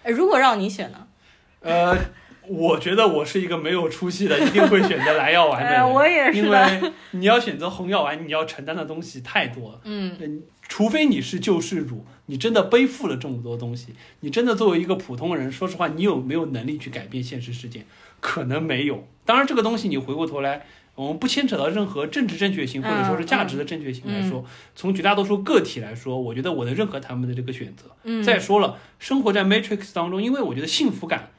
[0.03, 1.07] 呃如果让你选呢？
[1.61, 1.97] 呃，
[2.49, 5.81] 我觉得我是一个没有出息的，一定会选择蓝药丸的人。
[5.81, 9.81] 呃 我也是因为你要选择红药丸，你要承担的东西太多了。
[9.85, 17.85] 嗯，嗯，除非你是救世主，你真的背负了这么多东西，你真的作为一个普通人，说实话，你有没有能力去改变现实世界？
[18.21, 19.07] 可能没有。
[19.25, 24.45] 当然，这个东西你回过头来，我们不牵扯到任何政治正确性或者说是价值的正确性来说，
[24.77, 27.87] 从绝大多数个体来说，我觉得我能认可他们的这个选择。
[28.05, 31.31] 嗯再说了，生活在 Matrix 当中，因为我觉得幸福感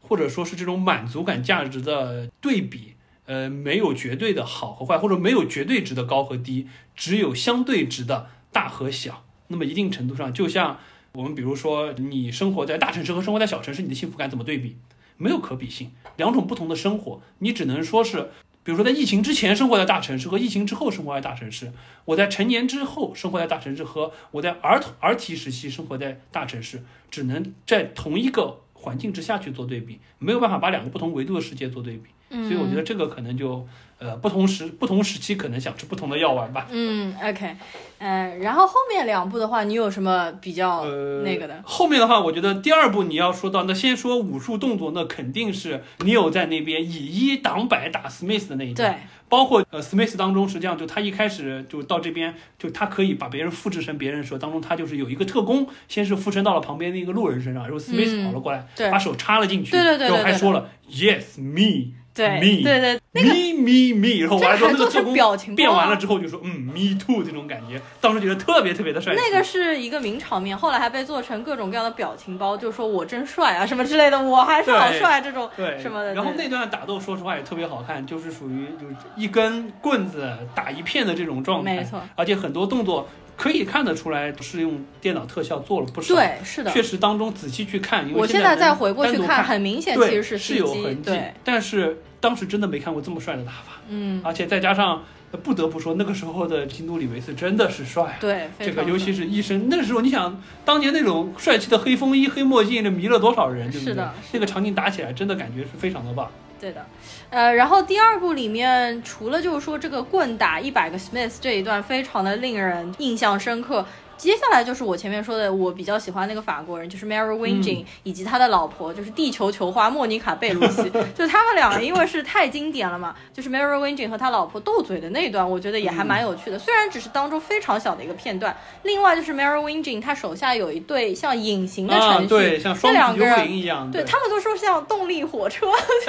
[0.00, 2.94] 或者说是这种满足感价值的对比，
[3.26, 9.24] 呃，没有绝对的好和坏，或者没有绝对值的高和低，只有相对值的大和小。
[9.48, 10.78] 那么一定程度上，就像
[11.12, 14.76] 我们比如说，你生活在大城市和生活在小城市，你的幸福感怎么对比？
[15.16, 18.30] 没有可比性，两种不同的生活，你只能说是。
[18.62, 21.72] 比如说，在疫情之前生活在大城市和疫情之后生活在大城市，
[22.04, 32.10] 我在成年之后生活在大城市和我在儿童儿提时期生活在大城市，只能在同一个环境之下去做对比，没有办法把两个不同维度的世界做对比。
[32.30, 33.66] 所以我觉得这个可能就
[34.00, 36.66] 呃不同时不同时期可能想吃不同的药丸吧。
[36.70, 37.54] 嗯，OK，
[37.98, 41.62] 呃，然后后面两部的话，你有什么比较呃，那个的？
[41.64, 48.92] 后面的话，我觉得第二部你要说到，那先说武术动作，那肯定是你有在那边以一挡百打 Smith 的那一段。
[48.92, 48.98] 对，
[49.28, 69.20] 包括呃，Smith 当中，实际上就他一开始就到这边，就他可以把别人复制成别人的时候，当中他就是有一个特工，先是附身到了旁边的一个路人身上，然后 Smith 嗯跑了过来，对把手插了进去，对对对对然后还说了 Yes me 对 me 对对，me me me，然后完了之后那个特工表情包变完了啊之后就说嗯 me too 这种感觉，当时觉得特别特别的帅气。
[69.20, 76.14] 那个是一个名场面，后来还被做成各种各样的表情包，就说我真帅啊什么之类的，我还是好帅这种对，什么的。
[76.14, 83.08] 然后那段打斗，说实话也特别好看，就是属于就是一根棍子打一片的这种状态，没错，而且很多动作
[83.40, 86.14] 可以看得出来是用电脑特效做了不少。
[86.14, 86.70] 对，是的。
[86.70, 91.10] 确实当中仔细去看，因为我现在再回过去看，很明显其实是是有痕迹。
[91.10, 93.80] 对，但是当时真的没看过这么帅的打法。
[93.88, 95.02] 嗯，而且再加上
[95.42, 98.18] 不得不说，那个时候的基努里维斯真的是帅。
[98.20, 103.92] 对，这个尤其是医生，那时候你想当年那种帅气的黑风衣、黑墨镜，这迷了多少人，对不对？
[103.92, 106.30] 是的，那个场景打起来真的感觉是非常的棒。
[106.60, 106.84] 对的，
[107.30, 113.86] 呃，然后第二部里面除了就是说这个棍打一百个 Smith 这一段非常的令人印象深刻。
[114.20, 128.54] 接下来就是我前面说的，我比较喜欢那个法国人，就是 Mary Winging，以及他的老婆，就是地球球花莫妮卡贝鲁西， 就他们两个，因为是太经典了嘛，就是 Mary Winging 和他老婆斗嘴的那一段，我觉得也还蛮有趣的，虽然只是当中非常小的一个片段。
[128.82, 135.66] 另外就是 Mary Winging，他手下有一对像隐形的程序，对，像双子幽灵一样，对他们都说像动力火车，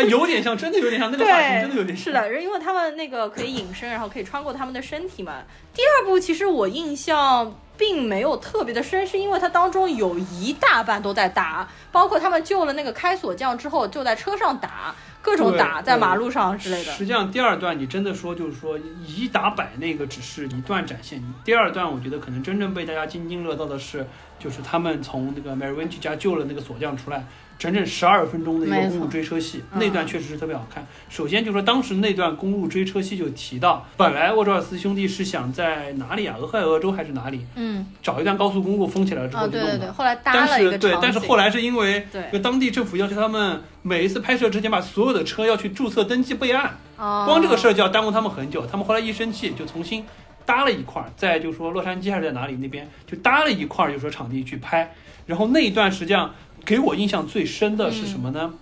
[0.10, 5.44] 有点像，真的有点像那个 发型，真的有点是的，因为他们那个可以隐身，然后可以穿过他们的身体嘛。
[5.74, 7.56] 第二部其实我印象。
[7.78, 16.92] 并没有特别的深，是因为它当中有一大半都在打，包括他们救了那个开锁匠之后，就在车上打，各种打，在马路上之类的。
[16.92, 24.06] 实际上，第二段你真的说，就是说以打百那个只是一段展现，第二段我觉得可能真正被大家津津乐道的是，
[24.38, 27.26] 就是他们从那个 Mary w i n 家救了那个锁匠出来。
[27.62, 30.84] 整整十二分钟的一个公路追车戏，那段确实是特别好看。
[31.10, 36.36] 首先就说当时那段公路追车戏就提到，本来沃卓尔斯兄弟是想在哪里啊？
[36.40, 37.46] 俄亥俄州还是哪里？
[37.54, 39.94] 嗯，找一段高速公路封起来之后就弄的。
[39.94, 48.66] 后来搭了一个对，但是后来是因为对当地政府要求他们每一次拍摄之前把所有的车要去注册登记备案，光这个事儿就要耽误他们很久。
[48.66, 50.04] 他们后来一生气就重新
[50.48, 54.96] 搭了一块，在就说洛杉矶还是在哪里那边就搭了一块，就说场地去拍。
[55.28, 56.34] 然后那一段实际上。
[56.66, 58.54] 给我印象最深的是什么呢？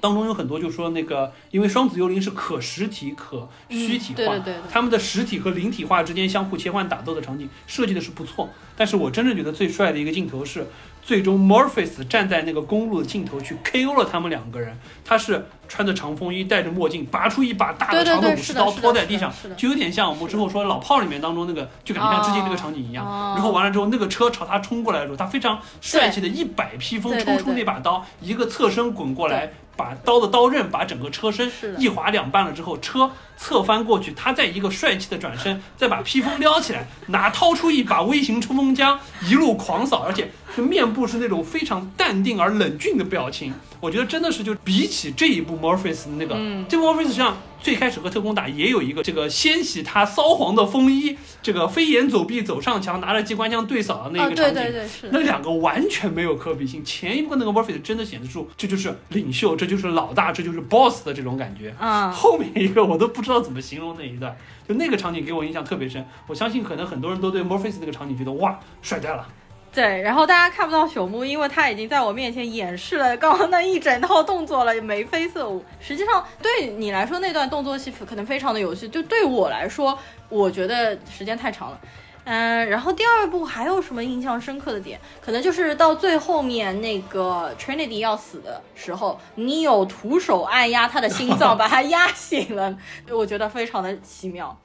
[0.00, 4.38] 当中有很多就说那个，因为双子幽灵是可实体可虚体化，
[4.70, 8.48] 他们的实体和灵体化之间相互切换打斗的场景设计的是不错。
[8.76, 10.66] 但是我真正觉得最帅的一个镜头是。
[11.08, 14.78] 最终，Morpheus 站在那个公路的尽头去 KO 了他们两个人。
[15.06, 23.06] 他是穿着长风衣，戴着墨镜，拔出一把大的长的武士刀，拖在地上，就有点像我们之后说《老炮》里面当中那个，就感觉像致敬这个场景一样。
[23.34, 40.30] 然后完了之后，那个车朝他冲过来的时候，他非常帅气的一百披风，抽出那把刀，一个侧身滚过来，把刀的刀刃把整个车身一划两半了之后，车侧翻过去，他再一个帅气的转身，再把披风撩起来，拿掏出一把微型冲锋枪，一路狂扫，而且。
[40.62, 46.36] 面部是那种非常淡定而冷峻的表情，我觉得真的是就比起这一部 Morpheus 的那个，
[46.68, 56.84] 这部 Morpheus 实际上最开始和特工打也有一个这个掀起他骚黄的风衣，这个飞檐走壁走上墙，拿着机关枪对扫的那个场景，那两个完全没有可比性。
[56.84, 61.74] 前一部那个 Morpheus 真的显示出这就是领袖，这就是老大，这就是 boss 的这种感觉。
[61.78, 64.36] 啊，后面一个我都不知道怎么形容那一段，
[64.68, 66.04] 就那个场景给我印象特别深。
[66.26, 69.26] 我相信可能很多人都对 Morpheus 那个场景觉得哇帅呆了。
[69.72, 75.62] 对，然后大家看不到朽木，因为他已经在我面前演示了刚刚那一整套动作了，眉飞色舞。
[75.78, 79.96] 实际上对你来说那段动作戏可能非常的有趣，就对我来说，
[80.28, 81.78] 我觉得时间太长了。
[82.24, 85.00] 嗯，然后第二部还有什么印象深刻的点？
[85.20, 92.76] 可能就是到最后面那个 Trinity 要死的时候，你有徒手按压他的心脏，把他压醒了，
[93.10, 94.58] 我觉得非常的奇妙。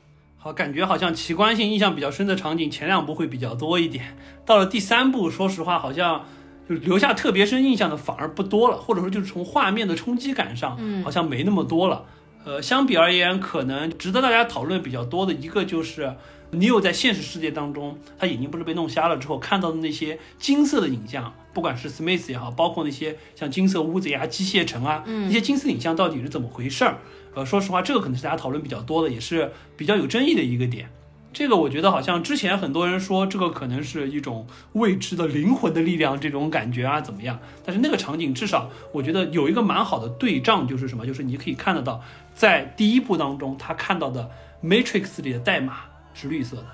[0.44, 4.18] 好，感觉好像奇观性印象比较深的场景，前两部会比较多一点。
[4.46, 6.26] 到了第三部，说实话，好像
[6.68, 12.04] 就留下特别深印象的反而不多了，或者说就是从画面的冲击感上，好像没那么多了。
[12.44, 16.14] 呃，相比而言，可能值得大家讨论比较多的一个就是，
[16.52, 26.98] 你有在现实世界当中，他眼睛不是被弄瞎了之后看到的那些金色的影像，不管是 Smith 也好，包括那些像金色屋子呀、机械城啊，那些金色影像到底是怎么回事儿？
[27.36, 30.90] 呃，说实话，这个可能是大家讨论比较多的，也是比较有争议的一个点。
[31.32, 37.40] 这个我觉得好像之前很多人说这个可能是一种未知的灵魂的力量，这种感觉啊怎么样？
[37.66, 41.08] 但是那个场景至少我觉得有一个蛮好的对仗，就是什么？
[41.08, 42.00] 就是你可以看得到，
[42.36, 44.30] 在第一部当中他看到的
[44.64, 45.78] Matrix 里的代码
[46.14, 46.68] 是绿色的，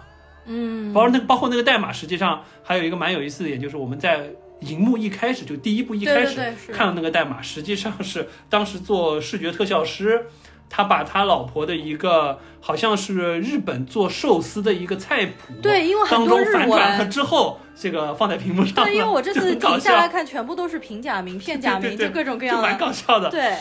[0.48, 4.30] 嗯，包括那个包括那个代码，实际上还有一个蛮有意思的点，就是我们在
[4.60, 6.36] 荧幕一开始就第一部一开始
[6.74, 10.26] 看到那个代码，实际上是当时做视觉特效师。
[10.70, 23.30] 他把他老婆的一个好像是日本做寿司的一个菜谱，对，因为很多反转了之后，这个放在屏幕上，对，因为我这次 停下来看，全部都是平假名、片假名，就各种各样的，蛮搞笑的。
[23.32, 23.56] 对，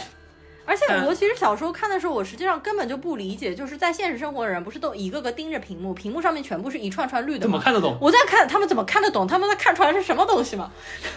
[0.66, 7.97] 而且我其实小时候看的时候，我实际上根本就不理解，就是在现实生活的人不是都一个个盯着屏幕，屏幕上面全部是一串串绿的，怎么看得懂？
[8.02, 10.70] 我在看他们怎么看得懂，他们在看出来是什么东西吗？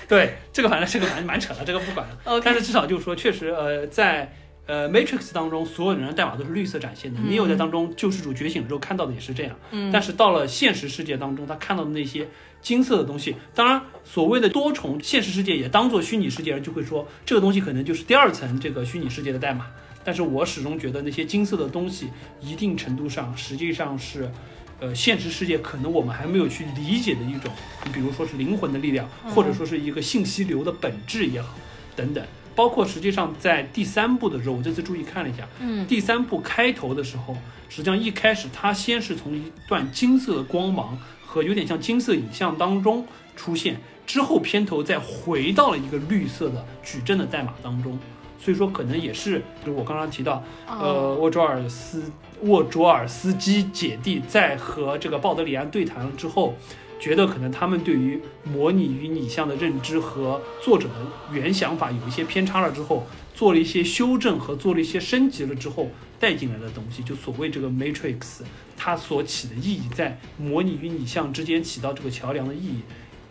[0.08, 2.40] 对，这个反正这个蛮蛮扯的，这个不管了。
[2.42, 4.34] 但是至少就是说，确实，呃，在。
[4.72, 7.20] 呃，Matrix 当中所有人的代码都是绿色展现的。
[7.28, 9.54] 你有在当中救世主觉醒之后看到的也是这样。
[9.72, 12.26] 嗯，但是到了现实世界当中，他看到的那些
[12.62, 19.68] 金色的东西，当然所谓的多重现实世界也当做虚拟世界，人就会说这个东西可能就是第二层这个虚拟世界的代码。
[20.06, 22.08] 但是我始终觉得那些金色的东西，
[22.40, 24.32] 一定程度上实际上是，
[24.80, 27.52] 呃，现实世界可能我们还没有去理解的一种，
[27.84, 31.56] 你比如说是灵魂的力量，或者说是一个信息流的本质也好，
[31.94, 32.24] 等等。
[32.56, 37.36] 包括实际上在第三部的时候，我这次注意看了一下，嗯，第三部开头的时候，
[37.70, 43.06] 实际上一开始它先是从一段金色的光芒和有点像金色影像当中
[43.36, 47.98] 出现，之后片头再回到了一个绿色的矩阵的代码当中，
[48.40, 52.04] 所以说可能也是，就是我刚刚提到，呃，沃卓尔斯
[52.42, 56.56] 沃卓尔斯基姐弟在和这个鲍德里安对谈了之后。
[57.02, 60.94] 觉得可能他们对于模拟与拟像的认知和作者的
[61.34, 68.42] 原想法有一些偏差了之后，做了一些修正和做了一些升级了之后带进来的东西，就所谓这个 Matrix，
[68.78, 72.82] 它所起的意义在模拟与拟像之间起到这个桥梁的意义，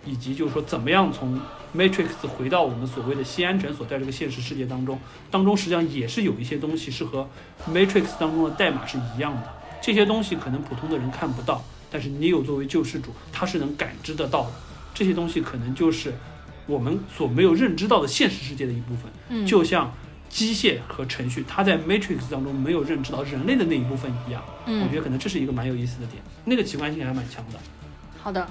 [0.05, 1.41] 以及就是说怎么样从
[1.73, 4.99] Matrix 回到我们所谓的西安全所在这个现实世界当中，
[5.31, 7.31] 当中实际上也是有一些东西是和
[7.73, 9.45] Matrix 当中的代码是一样的，
[9.81, 11.65] 这些东西可能普通的人看不到。
[11.91, 14.53] 但是你有作为救世主，他是能感知得到的，
[14.95, 16.15] 这些东西可能就是
[16.67, 19.11] 我们所没有认知到的现实世界的一部分。
[19.29, 19.93] 嗯，就像
[20.29, 24.43] 机械和程序，它在 Matrix 当中没有认知到人类的那一部分一样。
[24.67, 27.59] 嗯，我觉得可能这是一个蛮有意思的点，那个奇观性还蛮强的。
[28.23, 28.47] 好的。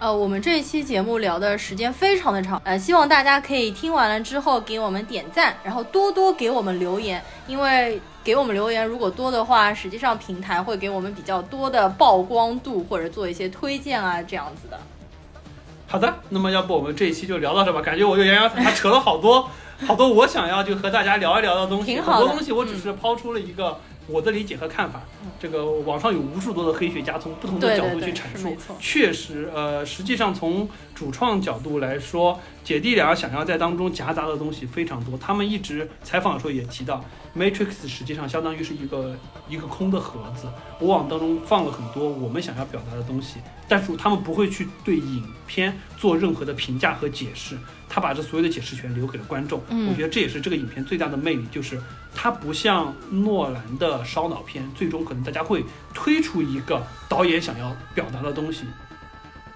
[0.00, 14.78] 呃，我们这一期节目聊的时间非常的长，呃，希望大家可以听完了之后给我们点赞，然后多多给我们留言，因为给我们留言如果多的话，实际上平台会给我们比较多的曝光度或者做一些推荐啊这样子的。
[15.86, 19.48] 好的，那么要不我们这一期就聊到这吧，感觉我就洋洋洒洒扯了好多
[19.86, 23.78] 好多我想要就和大家聊一聊的东西，很多东西我只是抛出了一个。
[24.10, 25.02] 我的理解和看法，
[25.38, 35.16] 这个网上有无数多的黑学家从不同的角度去阐述，确实，呃，实际上从主创角度来说，姐弟俩想要在当中夹杂的东西非常多。
[35.16, 37.02] 他们一直采访的时候也提到
[37.34, 39.16] ，Matrix 实际上相当于是一个
[39.48, 40.46] 一个空的盒子，
[40.78, 47.56] 我往当中放了很多我们想要表达的东西，但是他们不会去对影片做任何的评价和解释。
[47.88, 51.80] 他把这所有的解释权留给了观众，我觉得这也是这个影片最大的魅力，就是
[52.14, 55.64] 它不像诺兰的烧脑片，最终可能大家会
[55.94, 58.64] 推出一个导演想要表达的东西。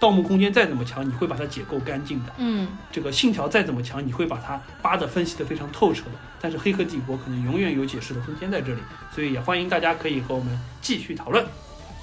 [0.02, 2.32] 盗墓空间再怎么强，你会把它解构干净的。
[2.38, 6.18] 嗯，这个信条再怎么强，你会把它扒的分析的非常透彻的。
[6.40, 8.80] 但是黑客帝国可能永远有解释的空间在这里，
[9.14, 11.46] 所以也欢迎大家可以和我们继续讨论。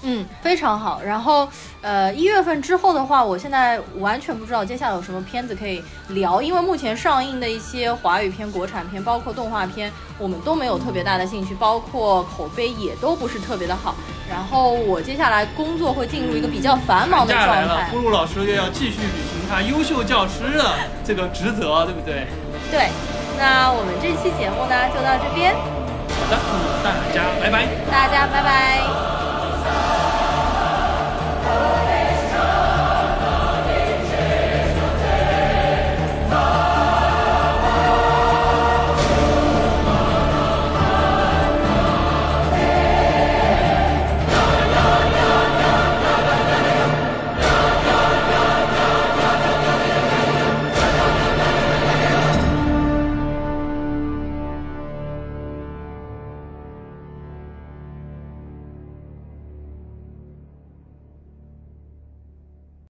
[0.01, 1.01] 嗯，非常好。
[1.05, 1.47] 然后，
[1.81, 13.93] 呃，一月份之后的话，我现在完全不知道接下来有什么片子可以聊，因为目前上映的一些华语片、国产片，包括动画片，我们都没有特别大的兴趣，包括口碑也都不是特别的好。
[14.29, 17.89] 然后我接下来工作会进入一个比较繁忙的状态。
[17.91, 22.27] 呼噜老师又要继续履行他优秀教师的这个职责，对不对？
[22.71, 22.89] 对。
[23.37, 25.55] 那我们这期节目呢，就到这边。
[25.55, 26.37] 好的，
[26.83, 27.65] 大家拜拜。
[27.89, 29.28] 大家拜拜。
[29.69, 30.08] No.